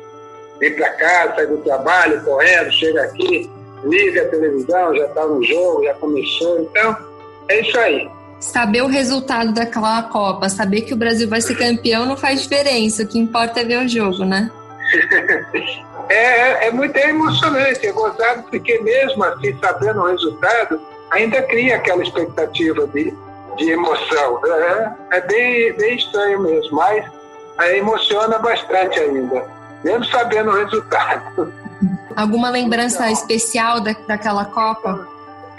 vir 0.61 0.77
para 0.77 0.91
casa, 0.91 1.35
sair 1.37 1.47
do 1.49 1.59
trabalho, 1.59 2.23
correndo, 2.25 2.71
chega 2.71 3.03
aqui, 3.03 3.51
liga 3.85 4.23
a 4.23 4.29
televisão, 4.29 4.95
já 4.95 5.07
está 5.07 5.27
no 5.27 5.43
jogo, 5.43 5.85
já 5.85 5.95
começou. 5.95 6.61
Então, 6.61 6.97
é 7.49 7.61
isso 7.61 7.79
aí. 7.79 8.20
Saber 8.41 8.83
o 8.83 8.87
resultado 8.87 9.53
daquela 9.53 10.03
Copa, 10.05 10.49
saber 10.49 10.81
que 10.81 10.95
o 10.95 10.97
Brasil 10.97 11.29
vai 11.29 11.41
ser 11.41 11.55
campeão 11.57 12.07
não 12.07 12.17
faz 12.17 12.43
diferença. 12.43 13.03
O 13.03 13.07
que 13.07 13.19
importa 13.19 13.61
é 13.61 13.65
ver 13.65 13.85
o 13.85 13.89
jogo, 13.89 14.25
né? 14.25 14.51
é, 16.09 16.69
é 16.69 16.71
muito 16.73 16.97
emocionante, 16.97 17.87
é 17.87 17.93
gozado, 17.93 18.43
porque 18.45 18.81
mesmo 18.81 19.23
assim, 19.23 19.57
sabendo 19.61 20.01
o 20.01 20.07
resultado, 20.07 20.81
ainda 21.11 21.43
cria 21.43 21.77
aquela 21.77 22.03
expectativa 22.03 22.87
de, 22.89 23.15
de 23.57 23.71
emoção. 23.71 24.41
É, 24.47 24.93
é 25.13 25.21
bem, 25.21 25.73
bem 25.75 25.97
estranho 25.97 26.43
mesmo, 26.43 26.77
mas 26.77 27.05
emociona 27.77 28.39
bastante 28.39 28.99
ainda, 28.99 29.45
mesmo 29.85 30.05
sabendo 30.07 30.51
o 30.51 30.57
resultado. 30.57 31.53
Alguma 32.17 32.51
lembrança 32.51 33.11
especial 33.11 33.81
da, 33.81 33.95
daquela 34.09 34.45
Copa? 34.47 35.07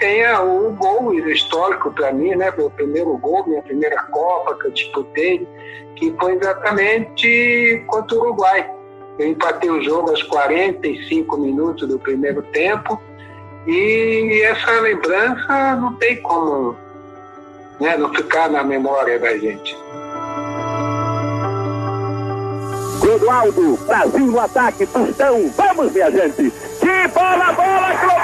Tem 0.02 0.26
o 0.36 0.72
gol 0.72 1.14
histórico 1.14 1.92
para 1.92 2.12
mim, 2.12 2.34
né? 2.34 2.52
Meu 2.58 2.68
primeiro 2.68 3.16
gol, 3.18 3.46
minha 3.46 3.62
primeira 3.62 4.02
Copa 4.10 4.58
que 4.58 4.66
eu 4.66 4.72
disputei, 4.72 5.46
que 5.94 6.12
foi 6.18 6.34
exatamente 6.34 7.84
contra 7.86 8.16
o 8.16 8.20
Uruguai. 8.22 8.68
Eu 9.16 9.28
empatei 9.28 9.70
o 9.70 9.80
jogo 9.80 10.10
aos 10.10 10.20
45 10.24 11.36
minutos 11.36 11.86
do 11.86 12.00
primeiro 12.00 12.42
tempo 12.50 13.00
e 13.64 14.42
essa 14.42 14.72
lembrança 14.80 15.76
não 15.76 15.94
tem 15.94 16.20
como 16.20 16.76
né, 17.78 17.96
não 17.96 18.12
ficar 18.12 18.50
na 18.50 18.64
memória 18.64 19.20
da 19.20 19.38
gente. 19.38 19.78
Clodoaldo, 23.00 23.76
Brasil 23.86 24.26
no 24.26 24.40
ataque, 24.40 24.84
Tostão, 24.84 25.48
vamos 25.56 25.92
minha 25.92 26.10
gente! 26.10 26.50
Que 26.80 27.08
bola, 27.14 27.52
bola, 27.52 27.96
Clodoaldo! 28.00 28.21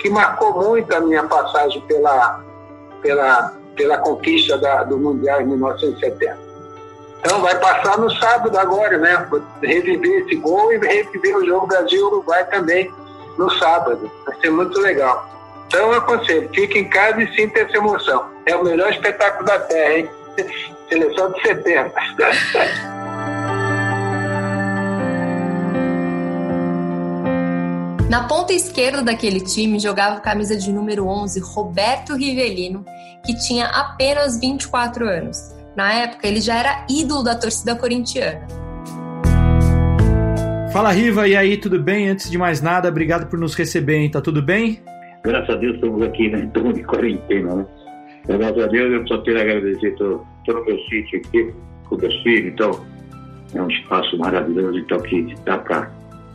Que 0.00 0.10
marcou 0.10 0.52
muito 0.54 0.94
a 0.94 1.00
minha 1.00 1.22
passagem 1.24 1.80
pela, 1.82 2.42
pela 3.02 3.60
pela 3.80 3.96
conquista 3.98 4.58
da, 4.58 4.82
do 4.84 4.98
Mundial 4.98 5.40
em 5.40 5.46
1970. 5.46 6.38
Então 7.20 7.40
vai 7.40 7.58
passar 7.58 7.98
no 7.98 8.10
sábado 8.16 8.56
agora, 8.58 8.98
né? 8.98 9.26
Reviver 9.62 10.24
esse 10.24 10.36
gol 10.36 10.72
e 10.72 10.78
reviver 10.78 11.36
o 11.36 11.46
jogo 11.46 11.66
Brasil-Uruguai 11.66 12.46
também 12.46 12.92
no 13.38 13.50
sábado. 13.58 14.10
Vai 14.26 14.36
ser 14.40 14.50
muito 14.50 14.78
legal. 14.80 15.28
Então 15.66 15.92
eu 15.92 15.98
aconselho, 15.98 16.50
fique 16.54 16.78
em 16.78 16.88
casa 16.88 17.22
e 17.22 17.34
sinta 17.34 17.60
essa 17.60 17.76
emoção. 17.76 18.26
É 18.44 18.56
o 18.56 18.64
melhor 18.64 18.90
espetáculo 18.90 19.46
da 19.46 19.58
Terra, 19.60 19.94
hein? 19.94 20.10
Seleção 20.88 21.30
de 21.32 21.42
70. 21.42 21.92
Na 28.10 28.24
ponta 28.24 28.52
esquerda 28.52 29.02
daquele 29.02 29.38
time 29.38 29.78
jogava 29.78 30.16
a 30.16 30.20
camisa 30.20 30.56
de 30.56 30.72
número 30.72 31.06
11 31.06 31.38
Roberto 31.54 32.16
Rivelino, 32.16 32.84
que 33.24 33.32
tinha 33.46 33.66
apenas 33.66 34.40
24 34.40 35.08
anos. 35.08 35.38
Na 35.76 35.92
época, 35.92 36.26
ele 36.26 36.40
já 36.40 36.56
era 36.56 36.84
ídolo 36.90 37.22
da 37.22 37.36
torcida 37.36 37.76
corintiana. 37.76 38.48
Fala 40.72 40.90
Riva, 40.90 41.28
e 41.28 41.36
aí, 41.36 41.56
tudo 41.56 41.80
bem? 41.80 42.08
Antes 42.08 42.28
de 42.28 42.36
mais 42.36 42.60
nada, 42.60 42.88
obrigado 42.88 43.30
por 43.30 43.38
nos 43.38 43.54
receber, 43.54 43.98
hein? 43.98 44.10
Tá 44.10 44.20
tudo 44.20 44.42
bem? 44.42 44.80
Graças 45.22 45.50
a 45.50 45.58
Deus 45.58 45.76
estamos 45.76 46.02
aqui, 46.02 46.28
né? 46.30 46.46
Estamos 46.46 46.74
de 46.74 46.82
quarentena, 46.82 47.54
né? 47.54 47.66
Graças 48.26 48.64
a 48.64 48.66
Deus 48.66 48.92
eu 48.92 49.06
só 49.06 49.18
tenho 49.18 49.38
a 49.38 49.42
agradecer. 49.42 49.86
Estou 49.86 50.26
no 50.48 50.64
meu 50.64 50.78
sítio 50.88 51.20
aqui 51.20 51.54
com 51.88 51.96
meus 51.96 52.22
filhos, 52.24 52.54
então 52.54 52.84
é 53.54 53.62
um 53.62 53.70
espaço 53.70 54.18
maravilhoso, 54.18 54.78
então 54.78 54.98
que 54.98 55.32
dá 55.44 55.58
para 55.58 55.88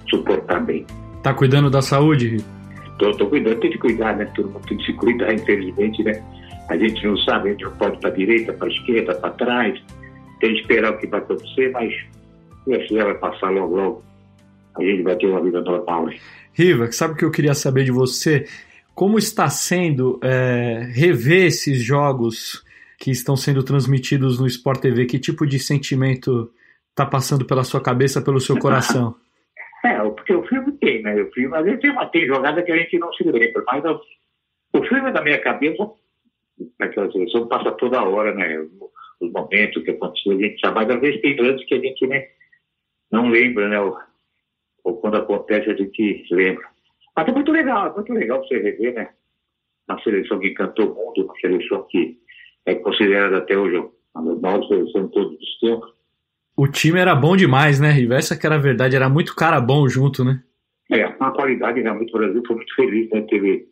suportar 0.10 0.62
bem. 0.62 0.86
Tá 1.26 1.34
cuidando 1.34 1.72
da 1.72 1.82
saúde? 1.82 2.38
Tô, 3.00 3.10
tô 3.14 3.26
cuidando, 3.26 3.60
tem 3.60 3.72
que 3.72 3.80
cuidar, 3.80 4.16
né? 4.16 4.32
Mundo 4.38 4.62
tem 4.68 4.78
que 4.78 4.86
se 4.86 4.94
cuidar, 4.94 5.34
infelizmente, 5.34 6.04
né? 6.04 6.24
A 6.70 6.78
gente 6.78 7.04
não 7.04 7.18
sabe 7.18 7.52
onde 7.52 7.68
pode 7.80 8.00
para 8.00 8.12
direita, 8.12 8.54
para 8.54 8.68
esquerda, 8.68 9.16
para 9.16 9.32
trás. 9.32 9.84
Tem 10.40 10.54
que 10.54 10.62
esperar 10.62 10.92
o 10.92 11.00
que 11.00 11.08
vai 11.08 11.20
acontecer, 11.20 11.72
mas 11.72 11.92
se 12.88 12.94
vai 12.96 13.16
passar 13.16 13.50
logo, 13.50 13.76
logo. 13.76 14.04
A 14.78 14.84
gente 14.84 15.02
vai 15.02 15.16
ter 15.16 15.26
uma 15.26 15.42
vida 15.42 15.62
normal. 15.62 16.06
Né? 16.06 16.18
Riva, 16.54 16.92
sabe 16.92 17.16
o 17.16 17.18
que 17.18 17.26
eu 17.26 17.32
queria 17.32 17.56
saber 17.56 17.86
de 17.86 17.92
você? 17.92 18.46
Como 18.94 19.18
está 19.18 19.50
sendo 19.50 20.20
é, 20.24 20.88
rever 20.94 21.48
esses 21.48 21.82
jogos 21.82 22.64
que 23.00 23.10
estão 23.10 23.36
sendo 23.36 23.64
transmitidos 23.64 24.40
no 24.40 24.46
Sport 24.46 24.80
TV? 24.80 25.06
Que 25.08 25.18
tipo 25.18 25.48
de 25.48 25.58
sentimento 25.58 26.52
está 26.92 27.04
passando 27.04 27.46
pela 27.46 27.64
sua 27.64 27.82
cabeça, 27.82 28.22
pelo 28.22 28.40
seu 28.40 28.60
coração? 28.60 29.16
É, 29.86 30.00
porque 30.10 30.34
o 30.34 30.42
filme 30.48 30.65
tem, 30.86 31.02
né? 31.02 31.24
Tem, 31.34 31.48
uma, 31.92 32.06
tem 32.08 32.28
jogada 32.28 32.62
que 32.62 32.72
a 32.72 32.78
gente 32.78 33.00
não 33.00 33.12
se 33.14 33.24
lembra, 33.24 33.64
mas 33.66 33.84
o, 34.74 34.84
filme 34.86 35.12
da 35.12 35.22
minha 35.24 35.40
cabeça, 35.40 35.90
naquela 36.80 37.12
seleção, 37.12 37.48
passa 37.48 37.72
toda 37.72 38.04
hora, 38.04 38.34
né? 38.36 38.60
Os 39.20 39.32
momentos 39.32 39.84
que 39.84 39.92
aconteceu, 39.92 40.34
a 40.34 40.42
gente 40.42 40.60
sabe, 40.60 40.76
mas 40.76 40.90
às 40.90 41.02
vezes 41.02 41.22
tem 41.22 41.36
lances 41.36 41.66
que 41.66 41.74
a 41.74 41.80
gente 41.80 42.06
né, 42.06 42.28
não 43.12 43.30
lembra, 43.30 43.68
né? 43.68 43.80
Ou, 43.80 43.98
ou, 44.84 44.98
quando 44.98 45.18
acontece 45.18 45.72
a 45.72 45.76
gente 45.76 46.26
lembra. 46.32 46.68
Mas 47.16 47.28
é 47.28 47.32
muito 47.32 47.52
legal, 47.52 47.88
é 47.88 47.94
muito 47.94 48.14
legal 48.14 48.46
você 48.46 48.60
rever, 48.60 48.94
né? 48.94 49.10
Uma 49.90 50.02
seleção 50.04 50.40
que 50.40 50.50
encantou 50.50 50.92
o 50.92 50.96
mundo, 50.96 51.26
uma 51.26 51.40
seleção 51.40 51.84
que 51.90 52.20
é 52.66 52.76
considerada 52.76 53.38
até 53.38 53.58
hoje 53.58 53.84
a 54.14 54.22
maior 54.22 54.68
seleção 54.68 55.08
de 55.08 55.12
todos 55.12 55.40
os 55.40 55.60
tempos 55.60 55.96
o 56.58 56.68
time 56.70 57.00
era 57.00 57.14
bom 57.14 57.36
demais, 57.36 57.82
né, 57.82 57.92
Riva? 57.92 58.16
Essa 58.16 58.38
que 58.38 58.46
era 58.46 58.56
a 58.56 58.60
verdade, 58.60 58.96
era 58.96 59.10
muito 59.10 59.36
cara 59.36 59.60
bom 59.60 59.90
junto, 59.90 60.24
né? 60.24 60.42
É, 60.92 61.08
uma 61.08 61.32
qualidade 61.32 61.82
realmente, 61.82 62.14
o 62.14 62.18
Brasil 62.20 62.44
foi 62.46 62.56
muito 62.58 62.76
feliz, 62.76 63.10
né? 63.10 63.22
Teve 63.30 63.66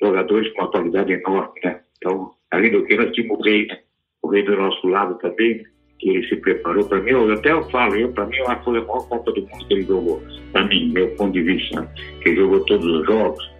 jogadores 0.00 0.52
com 0.52 0.62
uma 0.62 0.70
qualidade 0.70 1.12
enorme, 1.12 1.60
né? 1.64 1.80
Então, 1.96 2.30
além 2.50 2.70
do 2.70 2.84
que, 2.84 2.96
nós 2.96 3.10
tínhamos 3.12 3.38
o 3.38 3.42
rei, 3.42 3.66
né? 3.66 3.78
O 4.22 4.28
rei 4.28 4.42
do 4.42 4.56
nosso 4.56 4.86
lado 4.86 5.16
também, 5.18 5.64
que 5.98 6.10
ele 6.10 6.28
se 6.28 6.36
preparou. 6.36 6.86
Para 6.86 7.00
mim, 7.00 7.10
eu 7.10 7.32
até 7.32 7.52
eu 7.52 7.62
falo, 7.70 7.96
eu, 7.96 8.12
para 8.12 8.26
mim, 8.26 8.36
foi 8.64 8.78
a 8.78 8.82
maior 8.82 9.08
Copa 9.08 9.32
do 9.32 9.40
Mundo 9.42 9.66
que 9.66 9.74
ele 9.74 9.82
jogou. 9.82 10.22
Para 10.52 10.66
mim, 10.66 10.92
meu 10.92 11.08
ponto 11.16 11.32
de 11.32 11.42
vista, 11.42 11.80
né? 11.80 11.88
ele 12.24 12.36
jogou 12.36 12.64
todos 12.66 12.86
os 12.86 13.06
jogos, 13.06 13.50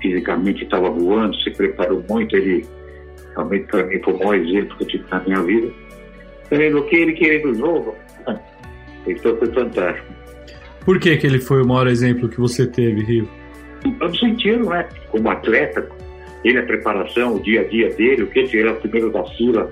fisicamente 0.00 0.64
estava 0.64 0.90
voando, 0.90 1.34
se 1.36 1.50
preparou 1.50 2.04
muito, 2.08 2.36
ele 2.36 2.64
realmente, 3.34 3.66
para 3.66 3.84
mim, 3.84 4.00
foi 4.02 4.12
o 4.12 4.18
maior 4.18 4.34
exemplo 4.34 4.76
que 4.76 4.84
eu 4.84 4.88
tive 4.88 5.04
na 5.10 5.20
minha 5.20 5.42
vida. 5.42 5.72
Querendo 6.48 6.78
o 6.78 6.86
que 6.86 6.96
ele 6.96 7.12
querendo 7.12 7.50
o 7.50 7.54
jogo, 7.54 7.96
então 9.06 9.36
foi 9.36 9.52
fantástico. 9.52 10.17
Por 10.88 10.98
que, 10.98 11.18
que 11.18 11.26
ele 11.26 11.38
foi 11.38 11.60
o 11.60 11.66
maior 11.66 11.86
exemplo 11.86 12.30
que 12.30 12.40
você 12.40 12.66
teve, 12.66 13.02
Rio? 13.02 13.28
No 13.84 14.16
sentido, 14.16 14.70
né? 14.70 14.88
Como 15.10 15.28
atleta, 15.28 15.86
ele, 16.42 16.60
a 16.60 16.62
preparação, 16.62 17.34
o 17.34 17.42
dia 17.42 17.60
a 17.60 17.64
dia 17.64 17.90
dele, 17.90 18.22
o 18.22 18.26
que 18.28 18.38
ele 18.38 18.60
era 18.60 18.72
o 18.72 18.76
primeiro 18.76 19.12
da 19.12 19.22
fila. 19.36 19.70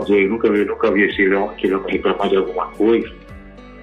Dizer, 0.00 0.24
eu 0.24 0.30
nunca, 0.30 0.48
eu 0.48 0.66
nunca 0.66 0.90
vi 0.90 1.04
esse 1.04 1.28
leão 1.28 1.54
que 1.56 1.68
ele 1.68 1.76
reclamar 1.86 2.28
de 2.28 2.38
alguma 2.38 2.66
coisa. 2.72 3.08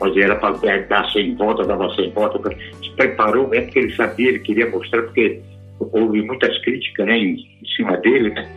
Mas 0.02 0.18
era 0.18 0.36
para 0.36 0.58
dar 0.82 1.10
sem 1.14 1.34
volta, 1.34 1.64
dava 1.64 1.90
sem 1.96 2.12
volta. 2.12 2.38
Se 2.84 2.90
preparou 2.98 3.48
mesmo 3.48 3.68
porque 3.68 3.80
ele 3.80 3.96
sabia, 3.96 4.28
ele 4.28 4.40
queria 4.40 4.70
mostrar, 4.70 5.02
porque 5.04 5.40
houve 5.80 6.22
muitas 6.24 6.58
críticas 6.60 7.06
né, 7.06 7.20
em, 7.20 7.36
em 7.36 7.68
cima 7.74 7.96
dele, 8.00 8.32
né? 8.32 8.50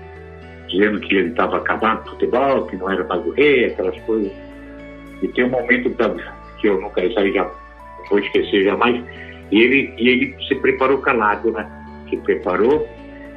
Dizendo 0.67 0.99
que 0.99 1.15
ele 1.15 1.29
estava 1.29 1.59
acabando 1.59 2.01
com 2.01 2.09
o 2.09 2.11
futebol, 2.15 2.67
que 2.67 2.75
não 2.75 2.91
era 2.91 3.05
mais 3.05 3.25
o 3.25 3.31
rei, 3.31 3.67
aquelas 3.67 3.97
coisas. 4.01 4.33
E 5.23 5.29
tem 5.29 5.45
um 5.45 5.51
momento 5.51 5.89
que 6.59 6.67
eu 6.67 6.81
nunca 6.81 7.05
isso 7.05 7.17
aí 7.21 7.33
já 7.33 7.49
vou 8.09 8.19
esquecer 8.19 8.65
jamais. 8.65 9.03
E 9.51 9.61
ele, 9.61 9.95
e 9.99 10.09
ele 10.09 10.37
se 10.47 10.55
preparou 10.57 10.99
calado, 10.99 11.51
né? 11.53 11.67
Se 12.11 12.17
preparou 12.19 12.87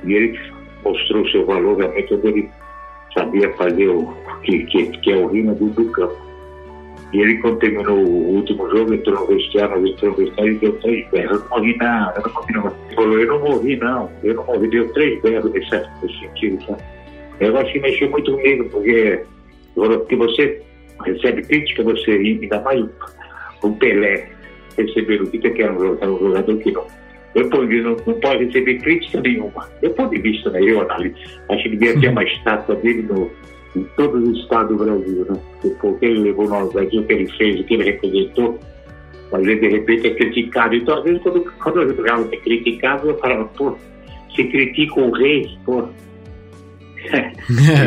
e 0.03 0.13
ele 0.13 0.39
mostrou 0.83 1.23
o 1.23 1.29
seu 1.29 1.45
valor 1.45 1.77
realmente 1.77 2.13
onde 2.13 2.27
ele 2.27 2.49
sabia 3.13 3.51
fazer 3.53 3.87
o 3.87 4.13
que, 4.43 4.65
que, 4.65 4.85
que 4.87 5.11
é 5.11 5.15
o 5.15 5.27
rima 5.27 5.53
do, 5.53 5.69
do 5.69 5.85
campo. 5.91 6.29
E 7.11 7.21
ele, 7.21 7.37
quando 7.39 7.57
terminou 7.57 7.97
o 7.97 8.35
último 8.35 8.69
jogo, 8.69 8.93
entrou 8.93 9.19
no 9.19 9.27
vestiário, 9.27 9.87
entrou 9.87 10.11
no 10.11 10.17
vestiário 10.17 10.53
e 10.53 10.57
deu 10.57 10.73
três 10.79 11.09
berros. 11.09 11.31
Eu 11.31 11.39
não 11.39 11.49
morri 11.49 11.77
não, 11.77 12.11
eu 12.15 12.21
não 12.21 12.33
morri 12.33 12.53
não. 12.53 12.67
Ele 12.67 12.95
falou, 12.95 13.19
eu 13.19 13.27
não 13.27 13.39
morri 13.39 13.75
não, 13.77 14.11
eu 14.23 14.33
não 14.35 14.45
morri, 14.45 14.67
deu 14.69 14.93
três 14.93 15.21
berros 15.21 15.51
nesse, 15.51 15.71
nesse 16.03 16.19
sentido, 16.19 16.65
sabe? 16.65 16.83
Eu 17.39 17.57
acho 17.57 17.71
que 17.71 17.79
mexeu 17.79 18.09
muito 18.11 18.31
comigo, 18.31 18.69
porque, 18.69 19.23
porque 19.73 20.15
você 20.15 20.61
recebe 21.05 21.41
crítica, 21.43 21.83
você 21.83 22.11
ainda 22.11 22.61
mais 22.61 22.85
o 23.63 23.71
Pelé 23.75 24.29
receber 24.77 25.21
o 25.21 25.29
que 25.29 25.37
que 25.37 25.61
é 25.61 25.71
um 25.71 26.19
jogador 26.19 26.57
que 26.57 26.71
não 26.71 26.85
eu 27.35 27.49
não, 27.49 27.95
não 28.07 28.19
pode 28.19 28.45
receber 28.45 28.79
crítica 28.79 29.21
nenhuma. 29.21 29.69
Ponto 29.95 30.09
de 30.09 30.21
vista, 30.21 30.49
né, 30.49 30.61
eu 30.63 30.81
análise, 30.81 31.15
acho 31.49 31.63
que 31.63 31.69
devia 31.69 31.99
ter 31.99 32.09
uma 32.09 32.23
estátua 32.23 32.75
dele 32.77 33.03
no, 33.03 33.29
em 33.75 33.83
todos 33.95 34.27
os 34.27 34.39
estados 34.39 34.75
do 34.75 34.83
Brasil, 34.83 35.25
né? 35.29 35.39
Porque 35.79 36.05
ele 36.05 36.19
levou 36.21 36.47
nós 36.47 36.71
Brasil, 36.73 37.01
o 37.01 37.05
que 37.05 37.13
ele 37.13 37.31
fez, 37.33 37.59
o 37.59 37.63
que 37.63 37.73
ele 37.75 37.83
representou, 37.83 38.59
mas 39.31 39.43
ele 39.43 39.59
de 39.59 39.67
repente 39.69 40.07
é 40.07 40.13
criticado. 40.15 40.75
Então, 40.75 40.97
às 40.97 41.03
vezes, 41.03 41.21
quando, 41.21 41.53
quando 41.63 41.81
eu 41.81 41.95
jogava 41.95 42.27
ser 42.27 42.37
criticado, 42.37 43.09
eu 43.09 43.17
falava, 43.19 43.45
pô, 43.57 43.77
se 44.35 44.43
critica 44.45 44.99
o 44.99 45.11
rei, 45.11 45.49
pô. 45.65 45.87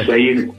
isso 0.03 0.13
aí, 0.13 0.51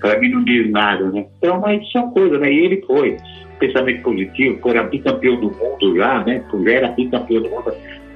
para 0.00 0.18
mim, 0.18 0.30
não 0.30 0.44
diz 0.44 0.70
nada, 0.70 1.10
né? 1.10 1.26
Então, 1.38 1.60
mas 1.60 1.90
são 1.92 2.10
coisas, 2.10 2.40
né? 2.40 2.50
E 2.50 2.64
ele 2.64 2.82
foi. 2.86 3.16
Pensamento 3.60 4.02
positivo, 4.02 4.58
foi 4.60 4.70
era 4.72 4.82
bicampeão 4.84 5.36
do 5.36 5.50
mundo 5.52 5.96
já, 5.96 6.24
né? 6.24 6.42
Já 6.64 6.72
era 6.72 6.88
bicampeão 6.88 7.42
do 7.42 7.50
mundo. 7.50 7.72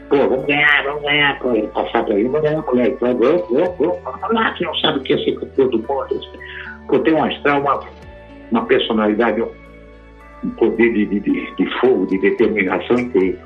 Pô, 0.09 0.17
vamos 0.17 0.47
ganhar, 0.47 0.85
vamos 0.85 1.03
ganhar, 1.03 1.39
pô, 1.39 1.53
passar 1.69 2.05
para 2.05 2.15
ele, 2.15 2.29
vamos 2.29 2.43
ganhar, 2.43 2.63
moleque. 2.63 2.97
Vamos, 3.01 3.19
vamos, 3.21 3.49
vamos, 3.79 3.99
vamos 4.03 4.35
lá, 4.35 4.53
que 4.53 4.65
não 4.65 4.75
sabe 4.77 4.99
o 4.99 5.03
que 5.03 5.13
é 5.13 5.19
ser 5.19 5.39
campeão 5.39 5.69
do 5.69 5.79
mundo. 5.79 6.21
Pô, 6.89 6.99
tem 6.99 7.15
um 7.15 7.25
astral, 7.25 7.61
uma, 7.61 7.81
uma 8.51 8.65
personalidade, 8.65 9.43
um 9.43 10.51
poder 10.51 10.93
de, 10.93 11.07
de, 11.07 11.21
de, 11.21 11.57
de 11.57 11.81
fogo, 11.81 12.07
de 12.07 12.19
determinação 12.19 12.99
incrível. 12.99 13.41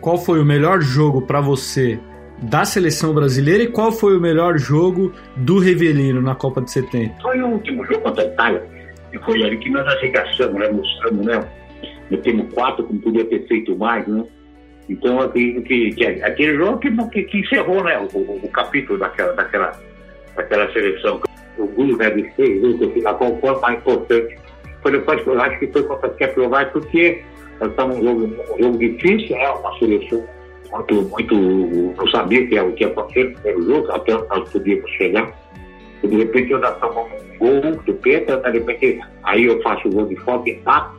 Qual 0.00 0.18
foi 0.18 0.40
o 0.40 0.44
melhor 0.44 0.80
jogo 0.80 1.22
para 1.22 1.40
você 1.40 1.98
da 2.40 2.64
seleção 2.64 3.12
brasileira 3.12 3.64
e 3.64 3.66
qual 3.66 3.90
foi 3.90 4.16
o 4.16 4.20
melhor 4.20 4.58
jogo 4.58 5.12
do 5.36 5.58
Rivelino 5.58 6.20
na 6.20 6.34
Copa 6.34 6.60
de 6.60 6.70
70? 6.70 7.20
Foi 7.20 7.40
o 7.42 7.48
último 7.48 7.84
jogo 7.84 8.00
contra 8.00 8.22
a 8.22 8.26
Itália. 8.26 8.77
Foi 9.24 9.42
ali 9.42 9.56
que 9.58 9.70
nós 9.70 9.86
arregaçamos, 9.86 10.60
né? 10.60 10.70
Mostramos, 10.70 11.26
né? 11.26 11.48
Metemos 12.10 12.52
quatro, 12.52 12.84
como 12.84 13.00
podia 13.00 13.24
ter 13.24 13.46
feito 13.46 13.76
mais, 13.76 14.06
né? 14.06 14.24
Então, 14.88 15.20
acredito 15.20 15.62
que, 15.64 15.90
que 15.92 16.04
aquele 16.22 16.56
jogo 16.56 16.78
que, 16.78 16.90
que, 17.10 17.22
que 17.24 17.38
encerrou 17.40 17.84
né, 17.84 17.98
o, 17.98 18.16
o, 18.16 18.40
o, 18.42 18.48
capítulo 18.48 18.98
daquela, 18.98 19.34
daquela, 19.34 19.78
daquela 20.34 20.72
seleção. 20.72 21.20
O 21.58 21.66
Gulo 21.66 21.96
né, 21.98 22.08
de 22.10 22.32
seis, 22.34 22.60
fui 22.78 23.02
na 23.02 23.12
qual 23.12 23.38
foi 23.38 23.50
o 23.50 23.60
mais 23.60 23.78
importante. 23.78 24.38
Foi 24.80 24.92
depois, 24.92 25.26
eu 25.26 25.40
acho 25.40 25.58
que 25.58 25.66
foi 25.66 25.82
contra 25.82 26.08
a 26.08 26.14
Tchecoslováquia, 26.14 26.72
porque 26.72 27.22
nós 27.60 27.70
estamos 27.70 27.98
num 27.98 28.04
jogo, 28.04 28.54
um 28.54 28.62
jogo 28.62 28.78
difícil, 28.78 29.36
né, 29.36 29.48
uma 29.50 29.78
seleção 29.78 30.24
muito, 30.70 31.02
muito. 31.02 31.34
Não 31.96 32.08
sabia 32.08 32.46
que, 32.46 32.58
o 32.58 32.72
que 32.72 32.84
ia 32.84 32.90
acontecer 32.90 33.24
no 33.24 33.34
primeiro 33.34 33.62
jogo, 33.66 33.92
até 33.92 34.12
nós 34.14 34.50
podíamos 34.50 34.90
chegar. 34.92 35.32
De 36.02 36.16
repente 36.16 36.52
eu 36.52 36.60
já 36.60 36.72
tomo 36.72 37.00
um 37.00 37.38
gol 37.38 37.82
do 37.84 37.94
Petra, 37.94 38.36
de 38.38 38.58
repente 38.58 39.00
aí 39.24 39.44
eu 39.44 39.60
faço 39.62 39.88
o 39.88 39.92
gol 39.92 40.06
de 40.06 40.16
falta, 40.16 40.48
empate. 40.48 40.96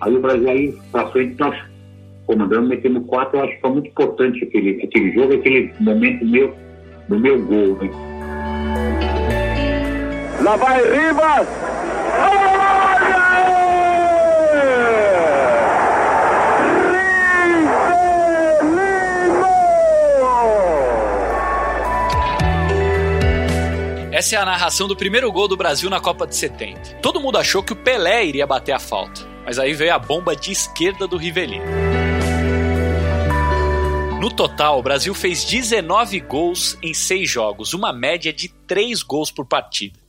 Aí 0.00 0.14
o 0.14 0.20
Brasil 0.20 0.48
aí 0.48 0.78
pra 0.92 1.10
frente 1.10 1.38
nós 1.38 1.56
comandando, 2.26 2.68
metemos 2.68 3.06
quatro, 3.06 3.38
eu 3.38 3.44
acho 3.44 3.54
que 3.54 3.60
foi 3.60 3.70
muito 3.70 3.88
importante 3.88 4.44
aquele, 4.44 4.82
aquele 4.82 5.12
jogo, 5.12 5.34
aquele 5.34 5.72
momento 5.80 6.26
meu, 6.26 6.54
do 7.08 7.18
meu 7.18 7.40
gol. 7.44 7.78
Né? 7.80 7.90
Lá 10.42 10.56
vai 10.56 10.82
Rivas! 10.82 11.75
Essa 24.16 24.36
é 24.36 24.38
a 24.38 24.46
narração 24.46 24.88
do 24.88 24.96
primeiro 24.96 25.30
gol 25.30 25.46
do 25.46 25.58
Brasil 25.58 25.90
na 25.90 26.00
Copa 26.00 26.26
de 26.26 26.34
70. 26.34 27.00
Todo 27.02 27.20
mundo 27.20 27.36
achou 27.36 27.62
que 27.62 27.74
o 27.74 27.76
Pelé 27.76 28.24
iria 28.24 28.46
bater 28.46 28.72
a 28.72 28.78
falta, 28.78 29.20
mas 29.44 29.58
aí 29.58 29.74
veio 29.74 29.92
a 29.92 29.98
bomba 29.98 30.34
de 30.34 30.50
esquerda 30.50 31.06
do 31.06 31.18
Rivelino. 31.18 31.66
No 34.18 34.30
total, 34.30 34.78
o 34.78 34.82
Brasil 34.82 35.12
fez 35.12 35.44
19 35.44 36.18
gols 36.20 36.78
em 36.82 36.94
6 36.94 37.28
jogos, 37.28 37.74
uma 37.74 37.92
média 37.92 38.32
de 38.32 38.48
3 38.66 39.02
gols 39.02 39.30
por 39.30 39.44
partida. 39.44 40.00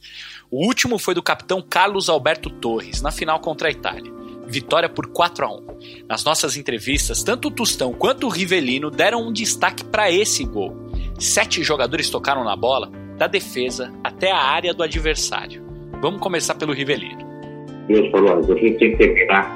O 0.49 0.65
último 0.65 0.97
foi 0.97 1.13
do 1.13 1.21
capitão 1.21 1.61
Carlos 1.61 2.07
Alberto 2.07 2.49
Torres, 2.49 3.01
na 3.01 3.11
final 3.11 3.41
contra 3.41 3.67
a 3.67 3.71
Itália. 3.71 4.09
Vitória 4.47 4.87
por 4.87 5.07
4 5.07 5.45
a 5.45 5.51
1. 5.51 5.67
Nas 6.07 6.23
nossas 6.23 6.55
entrevistas, 6.55 7.23
tanto 7.23 7.49
o 7.49 7.51
Tostão 7.51 7.91
quanto 7.91 8.25
o 8.25 8.29
Rivelino 8.29 8.89
deram 8.89 9.27
um 9.27 9.33
destaque 9.33 9.83
para 9.83 10.09
esse 10.09 10.45
gol. 10.45 10.73
Sete 11.19 11.61
jogadores 11.61 12.09
tocaram 12.09 12.45
na 12.45 12.55
bola, 12.55 12.89
da 13.17 13.27
defesa 13.27 13.91
até 14.03 14.31
a 14.31 14.37
área 14.37 14.73
do 14.73 14.83
adversário. 14.83 15.61
Vamos 16.01 16.21
começar 16.21 16.55
pelo 16.55 16.73
Rivelino. 16.73 17.25
Deus 17.87 18.09
falou, 18.11 18.41
você 18.43 18.71
tem 18.71 18.91
que 18.91 18.97
terminar 18.97 19.49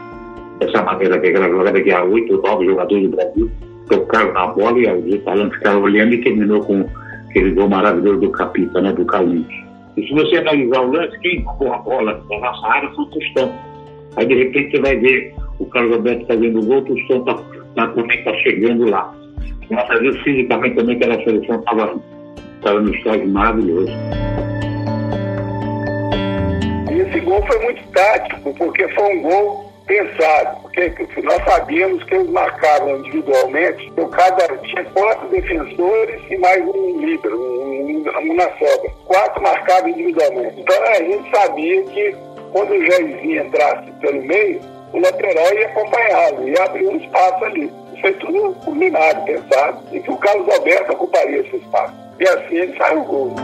dessa 0.60 0.82
maneira 0.84 1.20
que 1.20 1.28
aquela 1.28 1.50
jogada 1.50 1.82
que 1.82 1.92
há 1.92 2.04
oito, 2.04 2.42
nove 2.42 2.66
jogadores 2.66 3.10
do 3.10 3.16
Brasil 3.16 3.52
tocaram 3.90 4.34
na 4.34 4.48
bola 4.48 4.80
e 4.80 4.92
os 4.92 5.14
italianos 5.14 5.54
ficaram 5.56 5.82
olhando 5.82 6.14
e 6.14 6.24
terminou 6.24 6.62
com 6.62 6.86
aquele 7.30 7.52
gol 7.52 7.70
maravilhoso 7.70 8.22
do 8.22 8.32
Capita, 8.32 8.82
né, 8.82 8.94
do 8.94 9.06
Carlinhos. 9.06 9.54
E 9.98 10.08
se 10.08 10.14
você 10.14 10.38
analisar 10.38 10.82
o 10.82 10.92
lance, 10.92 11.20
quem 11.20 11.40
empurrou 11.40 11.74
a 11.74 11.78
bola 11.80 12.24
na 12.30 12.40
nossa 12.40 12.68
área 12.68 12.90
foi 12.92 13.04
o 13.04 13.08
Tostão. 13.08 13.54
Aí 14.16 14.26
de 14.26 14.36
repente 14.36 14.72
você 14.72 14.82
vai 14.82 14.96
ver 14.96 15.36
o 15.60 15.66
Carlos 15.66 15.94
Alberto 15.94 16.26
fazendo 16.26 16.60
o 16.60 16.66
gol, 16.66 16.78
o 16.78 16.86
Tostão 16.86 17.24
tá, 17.26 17.36
tá, 17.76 17.88
também 17.90 18.18
está 18.18 18.34
chegando 18.38 18.90
lá. 18.90 19.14
Às 19.90 20.00
vezes 20.00 20.22
fisicamente 20.22 20.76
também 20.76 20.96
aquela 20.96 21.24
seleção 21.24 21.60
estava 21.60 21.96
estava 22.62 22.80
no 22.80 22.94
estágio 22.96 23.28
maravilhoso. 23.28 23.92
E 26.92 27.00
esse 27.00 27.20
gol 27.22 27.44
foi 27.48 27.60
muito 27.64 27.84
tático, 27.92 28.54
porque 28.54 28.88
foi 28.90 29.18
um 29.18 29.22
gol 29.24 29.72
pensado, 29.88 30.62
porque 30.62 30.94
nós 31.24 31.44
sabíamos 31.44 32.04
que 32.04 32.16
eles 32.16 32.30
marcavam 32.30 33.00
individualmente, 33.00 33.88
então 33.88 34.08
cada 34.10 34.48
tinha 34.60 34.86
quatro 34.86 35.28
defensores 35.30 36.22
e 36.30 36.38
mais 36.38 36.62
um 36.64 37.00
líder, 37.00 37.34
um, 37.34 38.04
um, 38.22 38.36
na 38.36 38.50
sobra. 38.52 38.92
Quatro 39.06 39.42
marcavam 39.42 39.90
individualmente. 39.90 40.62
Então 40.62 40.84
a 40.84 40.96
gente 40.96 41.36
sabia 41.36 41.84
que 41.84 42.16
quando 42.54 42.72
o 42.72 42.86
Jairzinho 42.86 43.44
entrasse 43.44 43.92
pelo 44.00 44.22
meio, 44.24 44.62
o 44.94 45.00
lateral 45.00 45.54
ia 45.54 45.68
acompanhá-lo, 45.68 46.48
ia 46.48 46.64
abrir 46.64 46.88
um 46.88 46.98
espaço 46.98 47.46
ali. 47.46 47.72
Isso 47.92 48.02
foi 48.02 48.14
tudo 48.14 48.54
combinado, 48.64 49.26
pensado, 49.26 49.82
e 49.92 50.00
que 50.00 50.12
o 50.12 50.18
Carlos 50.18 50.48
Alberto 50.50 50.94
ocuparia 50.94 51.40
esse 51.40 51.58
espaço. 51.58 52.11
E 52.22 52.28
assim 52.28 52.78
sai 52.78 52.96
o 52.96 53.04
gol. 53.04 53.36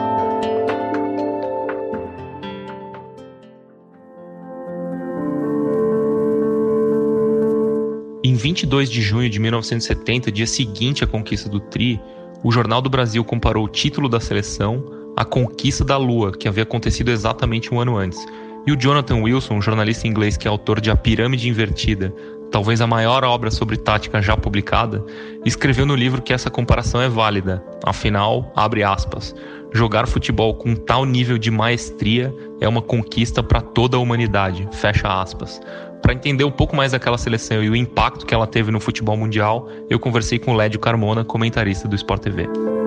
Em 8.23 8.35
22 8.35 8.91
de 8.91 9.01
junho 9.01 9.27
de 9.31 9.39
1970, 9.39 10.31
dia 10.31 10.45
seguinte 10.45 11.03
à 11.03 11.07
conquista 11.07 11.49
do 11.49 11.59
Tri, 11.59 11.99
o 12.43 12.51
Jornal 12.51 12.79
do 12.79 12.87
Brasil 12.87 13.25
comparou 13.25 13.65
o 13.65 13.67
título 13.67 14.07
da 14.07 14.19
seleção 14.19 14.85
à 15.17 15.25
conquista 15.25 15.83
da 15.83 15.97
Lua, 15.97 16.31
que 16.31 16.47
havia 16.47 16.61
acontecido 16.61 17.09
exatamente 17.09 17.73
um 17.73 17.79
ano 17.79 17.97
antes. 17.97 18.23
E 18.67 18.71
o 18.71 18.75
Jonathan 18.79 19.23
Wilson, 19.23 19.55
um 19.55 19.61
jornalista 19.61 20.07
inglês 20.07 20.37
que 20.37 20.47
é 20.47 20.51
autor 20.51 20.79
de 20.79 20.91
A 20.91 20.95
Pirâmide 20.95 21.49
Invertida, 21.49 22.13
talvez 22.51 22.81
a 22.81 22.87
maior 22.87 23.23
obra 23.23 23.51
sobre 23.51 23.77
tática 23.77 24.21
já 24.21 24.35
publicada, 24.35 25.03
escreveu 25.45 25.85
no 25.85 25.95
livro 25.95 26.21
que 26.21 26.33
essa 26.33 26.49
comparação 26.49 27.01
é 27.01 27.09
válida. 27.09 27.63
Afinal, 27.83 28.51
abre 28.55 28.83
aspas, 28.83 29.35
jogar 29.73 30.07
futebol 30.07 30.55
com 30.55 30.75
tal 30.75 31.05
nível 31.05 31.37
de 31.37 31.51
maestria 31.51 32.33
é 32.59 32.67
uma 32.67 32.81
conquista 32.81 33.43
para 33.43 33.61
toda 33.61 33.97
a 33.97 33.99
humanidade, 33.99 34.67
fecha 34.71 35.07
aspas. 35.07 35.61
Para 36.01 36.13
entender 36.13 36.43
um 36.43 36.51
pouco 36.51 36.75
mais 36.75 36.91
daquela 36.91 37.17
seleção 37.17 37.63
e 37.63 37.69
o 37.69 37.75
impacto 37.75 38.25
que 38.25 38.33
ela 38.33 38.47
teve 38.47 38.71
no 38.71 38.79
futebol 38.79 39.17
mundial, 39.17 39.67
eu 39.89 39.99
conversei 39.99 40.39
com 40.39 40.55
Lédio 40.55 40.79
Carmona, 40.79 41.23
comentarista 41.23 41.87
do 41.87 41.95
Sport 41.95 42.21
TV 42.21 42.86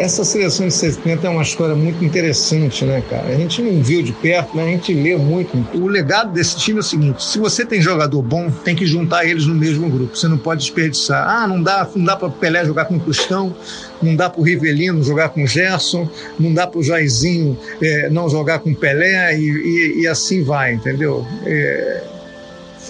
essa 0.00 0.24
seleção 0.24 0.66
de 0.66 0.72
70 0.72 1.26
é 1.26 1.30
uma 1.30 1.42
história 1.42 1.74
muito 1.74 2.02
interessante, 2.02 2.86
né, 2.86 3.02
cara? 3.10 3.28
A 3.28 3.34
gente 3.36 3.60
não 3.60 3.82
viu 3.82 4.02
de 4.02 4.12
perto, 4.14 4.56
né? 4.56 4.64
a 4.64 4.66
gente 4.66 4.94
lê 4.94 5.14
muito. 5.14 5.54
O 5.74 5.86
legado 5.86 6.32
desse 6.32 6.56
time 6.56 6.78
é 6.78 6.80
o 6.80 6.82
seguinte: 6.82 7.22
se 7.22 7.38
você 7.38 7.66
tem 7.66 7.82
jogador 7.82 8.22
bom, 8.22 8.50
tem 8.50 8.74
que 8.74 8.86
juntar 8.86 9.26
eles 9.26 9.46
no 9.46 9.54
mesmo 9.54 9.90
grupo. 9.90 10.16
Você 10.16 10.26
não 10.26 10.38
pode 10.38 10.62
desperdiçar. 10.62 11.28
Ah, 11.28 11.46
não 11.46 11.62
dá, 11.62 11.86
não 11.94 12.04
dá 12.04 12.16
para 12.16 12.30
Pelé 12.30 12.64
jogar 12.64 12.86
com 12.86 12.96
o 12.96 13.00
Tostão, 13.00 13.54
não 14.02 14.16
dá 14.16 14.30
para 14.30 14.40
o 14.40 14.44
Rivelino 14.44 15.02
jogar 15.02 15.28
com 15.28 15.44
o 15.44 15.46
Gerson, 15.46 16.08
não 16.38 16.54
dá 16.54 16.66
para 16.66 16.80
o 16.80 16.82
Jairzinho 16.82 17.58
é, 17.82 18.08
não 18.08 18.26
jogar 18.28 18.60
com 18.60 18.70
o 18.70 18.74
Pelé 18.74 19.36
e, 19.36 19.42
e, 19.42 20.00
e 20.02 20.08
assim 20.08 20.42
vai, 20.42 20.72
entendeu? 20.72 21.26
É, 21.44 22.04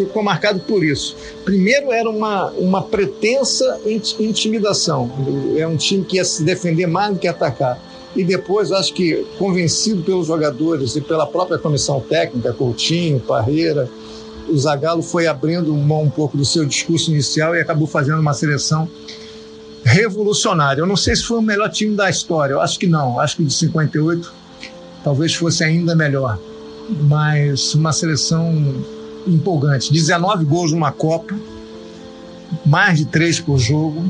ficou 0.06 0.22
marcado 0.22 0.60
por 0.60 0.84
isso. 0.84 1.16
Primeiro 1.44 1.92
era 1.92 2.08
uma, 2.08 2.50
uma 2.50 2.82
pretensa 2.82 3.80
intimidação, 4.18 5.10
é 5.56 5.66
um 5.66 5.76
time 5.76 6.04
que 6.04 6.16
ia 6.16 6.24
se 6.24 6.42
defender 6.42 6.86
mais 6.86 7.14
do 7.14 7.18
que 7.18 7.28
atacar. 7.28 7.78
E 8.14 8.24
depois, 8.24 8.72
acho 8.72 8.92
que 8.92 9.24
convencido 9.38 10.02
pelos 10.02 10.26
jogadores 10.26 10.96
e 10.96 11.00
pela 11.00 11.26
própria 11.26 11.58
comissão 11.58 12.00
técnica, 12.00 12.52
Coutinho, 12.52 13.20
Parreira, 13.20 13.88
o 14.48 14.58
Zagallo 14.58 15.02
foi 15.02 15.28
abrindo 15.28 15.72
mão 15.74 16.02
um 16.02 16.10
pouco 16.10 16.36
do 16.36 16.44
seu 16.44 16.64
discurso 16.66 17.10
inicial 17.10 17.54
e 17.54 17.60
acabou 17.60 17.86
fazendo 17.86 18.18
uma 18.18 18.34
seleção 18.34 18.88
revolucionária. 19.84 20.80
Eu 20.80 20.86
não 20.86 20.96
sei 20.96 21.14
se 21.14 21.22
foi 21.22 21.38
o 21.38 21.42
melhor 21.42 21.70
time 21.70 21.94
da 21.94 22.10
história, 22.10 22.54
eu 22.54 22.60
acho 22.60 22.78
que 22.78 22.86
não. 22.86 23.20
Acho 23.20 23.36
que 23.36 23.44
de 23.44 23.54
58 23.54 24.32
talvez 25.04 25.34
fosse 25.34 25.62
ainda 25.62 25.94
melhor. 25.94 26.38
Mas 27.02 27.74
uma 27.74 27.92
seleção 27.92 28.84
empolgante. 29.26 29.92
19 29.92 30.44
gols 30.44 30.72
numa 30.72 30.92
Copa, 30.92 31.34
mais 32.64 32.98
de 32.98 33.04
três 33.06 33.40
por 33.40 33.58
jogo, 33.58 34.04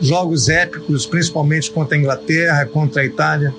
jogos 0.00 0.48
épicos, 0.48 1.06
principalmente 1.06 1.70
contra 1.70 1.96
a 1.96 1.98
Inglaterra, 1.98 2.66
contra 2.66 3.02
a 3.02 3.04
Itália 3.04 3.54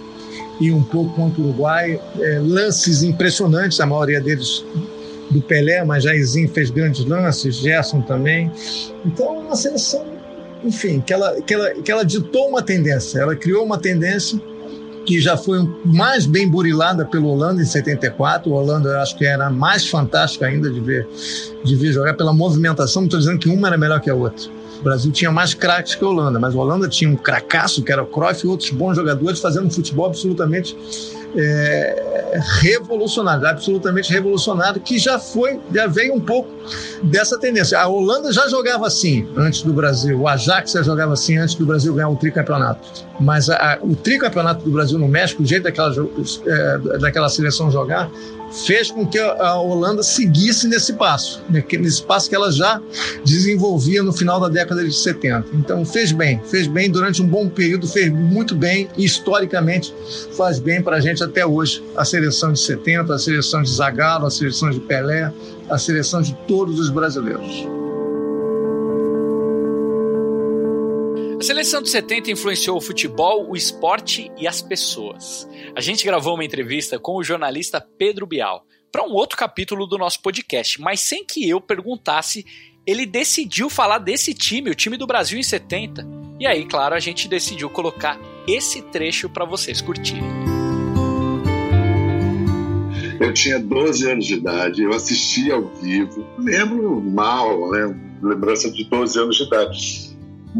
e 0.59 0.71
um 0.71 0.81
pouco 0.83 1.13
contra 1.15 1.41
o 1.41 1.45
Uruguai. 1.45 1.99
É, 2.19 2.39
lances 2.39 3.03
impressionantes, 3.03 3.79
a 3.79 3.85
maioria 3.85 4.21
deles 4.21 4.63
do 5.29 5.41
Pelé, 5.41 5.83
mas 5.83 6.03
Jairzinho 6.03 6.49
fez 6.49 6.69
grandes 6.69 7.05
lances, 7.05 7.55
Gerson 7.55 8.01
também. 8.01 8.51
Então, 9.05 9.25
é 9.35 9.39
uma 9.39 9.55
seleção 9.55 10.17
enfim, 10.63 10.99
que 11.01 11.13
ela, 11.13 11.39
que, 11.41 11.53
ela, 11.53 11.73
que 11.75 11.91
ela 11.91 12.03
ditou 12.03 12.49
uma 12.49 12.61
tendência, 12.61 13.19
ela 13.19 13.35
criou 13.35 13.63
uma 13.63 13.77
tendência 13.77 14.39
que 15.07 15.21
já 15.21 15.37
foi 15.37 15.67
mais 15.85 16.25
bem 16.25 16.47
burilada 16.47 17.05
pelo 17.05 17.29
Holanda 17.29 17.61
em 17.61 17.65
74. 17.65 18.51
O 18.51 18.53
Holanda, 18.53 18.89
eu 18.89 18.99
acho 18.99 19.17
que 19.17 19.25
era 19.25 19.49
mais 19.49 19.87
fantástica 19.87 20.45
ainda 20.45 20.69
de 20.69 20.81
ver, 20.81 21.07
de 21.63 21.75
ver 21.77 21.93
jogar 21.93 22.13
pela 22.15 22.33
movimentação. 22.33 23.03
Não 23.03 23.07
estou 23.07 23.19
dizendo 23.19 23.39
que 23.39 23.47
uma 23.47 23.69
era 23.69 23.77
melhor 23.77 24.01
que 24.01 24.09
a 24.09 24.13
outra. 24.13 24.45
O 24.81 24.83
Brasil 24.83 25.09
tinha 25.11 25.31
mais 25.31 25.53
craques 25.53 25.95
que 25.95 26.03
a 26.03 26.07
Holanda, 26.07 26.37
mas 26.39 26.53
a 26.53 26.57
Holanda 26.57 26.89
tinha 26.89 27.09
um 27.09 27.15
cracaço, 27.15 27.81
que 27.81 27.91
era 27.91 28.03
o 28.03 28.05
Cruyff, 28.05 28.45
e 28.45 28.49
outros 28.49 28.69
bons 28.69 28.95
jogadores 28.95 29.39
fazendo 29.39 29.71
futebol 29.71 30.07
absolutamente 30.07 30.77
é, 31.35 32.03
revolucionário, 32.61 33.45
absolutamente 33.47 34.11
revolucionário, 34.11 34.81
que 34.81 34.97
já 34.97 35.19
foi, 35.19 35.59
já 35.73 35.87
veio 35.87 36.13
um 36.13 36.19
pouco 36.19 36.49
dessa 37.03 37.37
tendência. 37.37 37.79
A 37.79 37.87
Holanda 37.87 38.31
já 38.31 38.47
jogava 38.47 38.87
assim 38.87 39.27
antes 39.35 39.61
do 39.61 39.73
Brasil, 39.73 40.19
o 40.19 40.27
Ajax 40.27 40.71
já 40.71 40.81
jogava 40.81 41.13
assim 41.13 41.37
antes 41.37 41.55
do 41.55 41.65
Brasil 41.65 41.93
ganhar 41.93 42.09
o 42.09 42.15
tricampeonato. 42.15 43.05
Mas 43.19 43.49
a, 43.49 43.55
a, 43.55 43.77
o 43.81 43.95
tricampeonato 43.95 44.63
do 44.63 44.71
Brasil 44.71 44.99
no 44.99 45.07
México, 45.07 45.43
o 45.43 45.45
jeito 45.45 45.63
daquela, 45.63 45.93
é, 46.45 46.97
daquela 46.99 47.29
seleção 47.29 47.71
jogar, 47.71 48.09
fez 48.51 48.91
com 48.91 49.05
que 49.05 49.19
a 49.19 49.55
Holanda 49.55 50.03
seguisse 50.03 50.67
nesse 50.67 50.93
passo, 50.93 51.43
nesse 51.49 52.01
passo 52.01 52.29
que 52.29 52.35
ela 52.35 52.51
já 52.51 52.81
desenvolvia 53.23 54.03
no 54.03 54.13
final 54.13 54.39
da 54.39 54.49
década 54.49 54.83
de 54.83 54.93
70. 54.93 55.47
Então 55.53 55.85
fez 55.85 56.11
bem, 56.11 56.41
fez 56.45 56.67
bem 56.67 56.89
durante 56.89 57.21
um 57.21 57.27
bom 57.27 57.49
período, 57.49 57.87
fez 57.87 58.11
muito 58.11 58.55
bem 58.55 58.89
e 58.97 59.05
historicamente 59.05 59.93
faz 60.35 60.59
bem 60.59 60.81
para 60.81 60.97
a 60.97 60.99
gente 60.99 61.23
até 61.23 61.45
hoje. 61.45 61.83
A 61.95 62.05
seleção 62.05 62.53
de 62.53 62.59
70, 62.59 63.13
a 63.13 63.19
seleção 63.19 63.61
de 63.61 63.69
Zagallo, 63.69 64.25
a 64.25 64.31
seleção 64.31 64.69
de 64.69 64.79
Pelé, 64.79 65.31
a 65.69 65.77
seleção 65.77 66.21
de 66.21 66.33
todos 66.47 66.79
os 66.79 66.89
brasileiros. 66.89 67.86
A 71.39 71.43
seleção 71.43 71.83
de 71.83 71.89
70 71.91 72.31
influenciou 72.31 72.77
o 72.77 72.81
futebol, 72.81 73.47
o 73.47 73.55
esporte 73.55 74.31
e 74.39 74.47
as 74.47 74.59
pessoas. 74.59 75.47
A 75.75 75.81
gente 75.81 76.03
gravou 76.03 76.33
uma 76.33 76.43
entrevista 76.43 76.97
com 76.97 77.15
o 77.15 77.23
jornalista 77.23 77.79
Pedro 77.79 78.25
Bial 78.25 78.65
para 78.91 79.03
um 79.03 79.11
outro 79.11 79.37
capítulo 79.37 79.85
do 79.85 79.99
nosso 79.99 80.19
podcast, 80.23 80.81
mas 80.81 80.99
sem 80.99 81.23
que 81.23 81.47
eu 81.47 81.61
perguntasse, 81.61 82.43
ele 82.87 83.05
decidiu 83.05 83.69
falar 83.69 83.99
desse 83.99 84.33
time, 84.33 84.71
o 84.71 84.75
time 84.75 84.97
do 84.97 85.05
Brasil 85.05 85.37
em 85.37 85.43
70. 85.43 86.07
E 86.39 86.47
aí, 86.47 86.65
claro, 86.65 86.95
a 86.95 86.99
gente 86.99 87.27
decidiu 87.27 87.69
colocar 87.69 88.19
esse 88.47 88.81
trecho 88.81 89.29
para 89.29 89.45
vocês 89.45 89.79
curtirem. 89.79 90.23
Eu 93.19 93.31
tinha 93.31 93.59
12 93.59 94.09
anos 94.09 94.25
de 94.25 94.33
idade, 94.33 94.81
eu 94.81 94.91
assistia 94.91 95.53
ao 95.53 95.67
vivo, 95.67 96.25
lembro 96.39 96.99
mal, 96.99 97.69
né? 97.69 97.95
Lembrança 98.23 98.71
de 98.71 98.83
12 98.85 99.19
anos 99.19 99.37
de 99.37 99.43
idade 99.43 100.06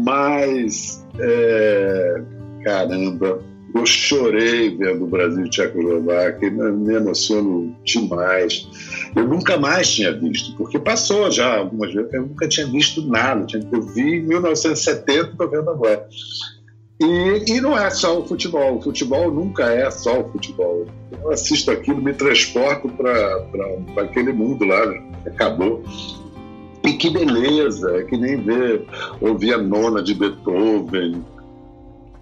mas, 0.04 1.04
é, 1.18 2.22
caramba, 2.64 3.42
eu 3.74 3.84
chorei 3.84 4.76
vendo 4.76 5.04
o 5.04 5.08
Brasil 5.08 5.44
e 5.44 5.50
Tchecoslováquia, 5.50 6.50
me 6.50 6.94
emociono 6.94 7.76
demais. 7.84 8.66
Eu 9.14 9.26
nunca 9.26 9.58
mais 9.58 9.92
tinha 9.92 10.12
visto, 10.12 10.56
porque 10.56 10.78
passou 10.78 11.30
já 11.30 11.56
algumas 11.56 11.92
vezes, 11.92 12.12
eu 12.12 12.22
nunca 12.22 12.48
tinha 12.48 12.66
visto 12.66 13.06
nada. 13.06 13.46
Eu 13.72 13.82
vi 13.82 14.16
em 14.16 14.22
1970, 14.22 15.30
estou 15.30 15.50
vendo 15.50 15.70
agora. 15.70 16.06
E, 17.00 17.52
e, 17.52 17.60
não 17.60 17.78
é 17.78 17.90
só 17.90 18.18
o 18.18 18.26
futebol, 18.26 18.78
o 18.78 18.82
futebol 18.82 19.30
nunca 19.30 19.64
é 19.64 19.88
só 19.90 20.20
o 20.20 20.32
futebol. 20.32 20.84
Eu 21.22 21.30
assisto 21.30 21.70
aquilo, 21.70 22.02
me 22.02 22.12
transporto 22.12 22.88
para 22.88 24.02
aquele 24.02 24.32
mundo 24.32 24.64
lá, 24.64 24.82
acabou. 25.24 25.84
E 26.88 26.94
que 26.94 27.10
beleza, 27.10 27.98
é 27.98 28.02
que 28.04 28.16
nem 28.16 28.40
ver, 28.40 28.82
ouvir 29.20 29.52
a 29.52 29.58
nona 29.58 30.02
de 30.02 30.14
Beethoven, 30.14 31.22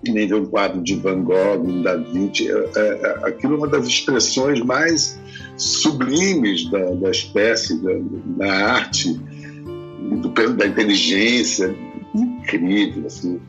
que 0.04 0.10
nem 0.10 0.26
ver 0.26 0.34
um 0.34 0.46
quadro 0.46 0.82
de 0.82 0.96
Van 0.96 1.22
Gogh, 1.22 1.62
um 1.64 1.82
Da 1.82 1.94
Vinci. 1.94 2.50
É, 2.50 2.70
é, 2.74 2.80
é, 2.80 3.28
aquilo 3.28 3.54
é 3.54 3.56
uma 3.58 3.68
das 3.68 3.86
expressões 3.86 4.60
mais 4.60 5.20
sublimes 5.56 6.68
da, 6.68 6.84
da 6.94 7.10
espécie, 7.10 7.80
da, 7.80 7.92
da 8.38 8.54
arte, 8.72 9.14
do, 9.14 10.28
da 10.56 10.66
inteligência. 10.66 11.72
Incrível, 12.12 13.06
assim 13.06 13.40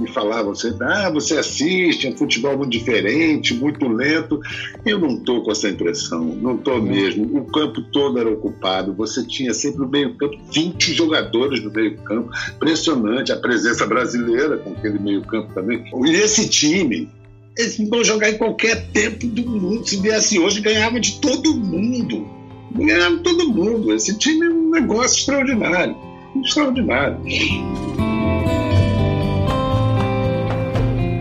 me 0.00 0.08
falavam 0.08 0.54
sempre, 0.54 0.86
ah, 0.86 1.10
você 1.10 1.36
assiste, 1.36 2.06
é 2.06 2.10
um 2.10 2.16
futebol 2.16 2.56
muito 2.56 2.70
diferente, 2.70 3.54
muito 3.54 3.86
lento. 3.86 4.40
Eu 4.84 4.98
não 4.98 5.10
estou 5.10 5.42
com 5.42 5.52
essa 5.52 5.68
impressão, 5.68 6.24
não 6.24 6.56
estou 6.56 6.80
mesmo. 6.80 7.36
O 7.36 7.44
campo 7.44 7.82
todo 7.92 8.18
era 8.18 8.30
ocupado, 8.30 8.94
você 8.94 9.24
tinha 9.26 9.52
sempre 9.52 9.80
no 9.80 9.88
meio 9.88 10.14
campo 10.14 10.38
20 10.52 10.94
jogadores 10.94 11.62
no 11.62 11.70
meio 11.70 11.96
campo. 11.98 12.30
Impressionante 12.56 13.30
a 13.30 13.36
presença 13.36 13.86
brasileira 13.86 14.56
com 14.56 14.72
aquele 14.72 14.98
meio 14.98 15.22
campo 15.22 15.52
também. 15.52 15.84
E 16.06 16.10
esse 16.12 16.48
time, 16.48 17.08
eles 17.56 17.76
vão 17.88 18.02
jogar 18.02 18.30
em 18.30 18.38
qualquer 18.38 18.86
tempo 18.92 19.26
do 19.26 19.42
mundo. 19.48 19.86
Se 19.86 19.96
viesse 19.96 20.38
hoje, 20.38 20.60
ganhava 20.60 20.98
de 20.98 21.20
todo 21.20 21.54
mundo. 21.54 22.26
Ganhava 22.74 23.16
de 23.16 23.22
todo 23.22 23.48
mundo. 23.48 23.92
Esse 23.92 24.16
time 24.16 24.46
é 24.46 24.50
um 24.50 24.70
negócio 24.70 25.18
extraordinário. 25.18 25.96
Extraordinário. 26.42 27.18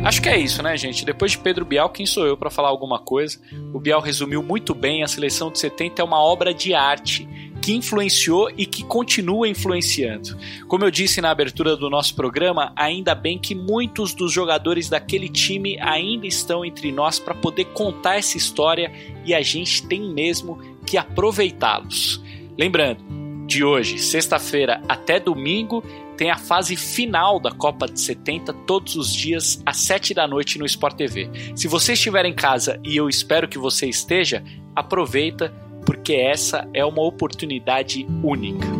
Acho 0.09 0.23
que 0.23 0.29
é 0.29 0.39
isso, 0.39 0.63
né, 0.63 0.75
gente? 0.75 1.05
Depois 1.05 1.33
de 1.33 1.37
Pedro 1.37 1.63
Bial, 1.63 1.87
quem 1.87 2.03
sou 2.03 2.25
eu 2.25 2.35
para 2.35 2.49
falar 2.49 2.69
alguma 2.69 2.97
coisa? 2.97 3.39
O 3.71 3.79
Bial 3.79 4.01
resumiu 4.01 4.41
muito 4.41 4.73
bem: 4.73 5.03
a 5.03 5.07
seleção 5.07 5.51
de 5.51 5.59
70 5.59 6.01
é 6.01 6.03
uma 6.03 6.19
obra 6.19 6.51
de 6.51 6.73
arte 6.73 7.29
que 7.61 7.75
influenciou 7.75 8.49
e 8.57 8.65
que 8.65 8.83
continua 8.83 9.47
influenciando. 9.47 10.35
Como 10.67 10.83
eu 10.83 10.89
disse 10.89 11.21
na 11.21 11.29
abertura 11.29 11.77
do 11.77 11.91
nosso 11.91 12.15
programa, 12.15 12.73
ainda 12.75 13.13
bem 13.13 13.37
que 13.37 13.53
muitos 13.53 14.15
dos 14.15 14.31
jogadores 14.31 14.89
daquele 14.89 15.29
time 15.29 15.77
ainda 15.79 16.25
estão 16.25 16.65
entre 16.65 16.91
nós 16.91 17.19
para 17.19 17.35
poder 17.35 17.65
contar 17.65 18.15
essa 18.15 18.35
história 18.35 18.91
e 19.23 19.35
a 19.35 19.43
gente 19.43 19.85
tem 19.85 20.11
mesmo 20.11 20.59
que 20.87 20.97
aproveitá-los. 20.97 22.19
Lembrando, 22.57 23.03
de 23.45 23.63
hoje, 23.63 23.99
sexta-feira 23.99 24.81
até 24.87 25.19
domingo, 25.19 25.83
tem 26.19 26.29
a 26.29 26.37
fase 26.37 26.75
final 26.75 27.39
da 27.39 27.49
Copa 27.49 27.87
de 27.87 27.97
70 27.97 28.51
todos 28.67 28.97
os 28.97 29.13
dias 29.13 29.63
às 29.65 29.77
7 29.77 30.13
da 30.13 30.27
noite 30.27 30.59
no 30.59 30.65
Sport 30.65 30.97
TV. 30.97 31.29
Se 31.55 31.65
você 31.65 31.93
estiver 31.93 32.25
em 32.25 32.35
casa 32.35 32.77
e 32.83 32.97
eu 32.97 33.07
espero 33.07 33.47
que 33.47 33.57
você 33.57 33.87
esteja, 33.87 34.43
aproveita 34.75 35.49
porque 35.85 36.11
essa 36.11 36.69
é 36.73 36.83
uma 36.83 37.03
oportunidade 37.03 38.05
única. 38.21 38.78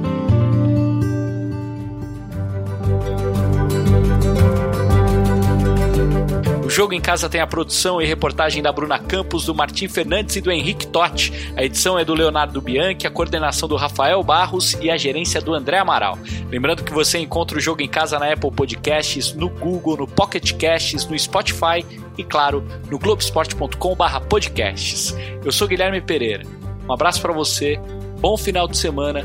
O 6.69 6.71
Jogo 6.71 6.93
em 6.93 7.01
Casa 7.01 7.27
tem 7.27 7.41
a 7.41 7.47
produção 7.47 7.99
e 7.99 8.05
reportagem 8.05 8.61
da 8.61 8.71
Bruna 8.71 8.99
Campos, 8.99 9.43
do 9.43 9.55
Martim 9.55 9.87
Fernandes 9.87 10.35
e 10.35 10.41
do 10.41 10.51
Henrique 10.51 10.85
Totti. 10.85 11.51
A 11.57 11.63
edição 11.63 11.97
é 11.97 12.05
do 12.05 12.13
Leonardo 12.13 12.61
Bianchi, 12.61 13.07
a 13.07 13.09
coordenação 13.09 13.67
do 13.67 13.75
Rafael 13.75 14.21
Barros 14.21 14.77
e 14.79 14.91
a 14.91 14.95
gerência 14.95 15.41
do 15.41 15.55
André 15.55 15.79
Amaral. 15.79 16.19
Lembrando 16.47 16.83
que 16.83 16.93
você 16.93 17.17
encontra 17.17 17.57
o 17.57 17.59
Jogo 17.59 17.81
em 17.81 17.87
Casa 17.87 18.19
na 18.19 18.31
Apple 18.31 18.51
Podcasts, 18.51 19.33
no 19.33 19.49
Google, 19.49 19.97
no 19.97 20.07
Pocket 20.07 20.53
Casts, 20.59 21.07
no 21.07 21.17
Spotify 21.17 21.83
e, 22.15 22.23
claro, 22.23 22.63
no 22.87 22.99
globesport.com/podcasts. 22.99 25.17
Eu 25.43 25.51
sou 25.51 25.67
Guilherme 25.67 26.01
Pereira. 26.01 26.43
Um 26.87 26.93
abraço 26.93 27.19
para 27.19 27.33
você, 27.33 27.79
bom 28.19 28.37
final 28.37 28.67
de 28.67 28.77
semana 28.77 29.23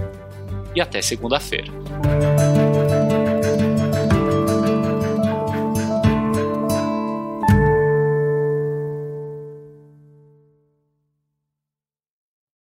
e 0.75 0.81
até 0.81 1.03
segunda-feira. 1.03 1.71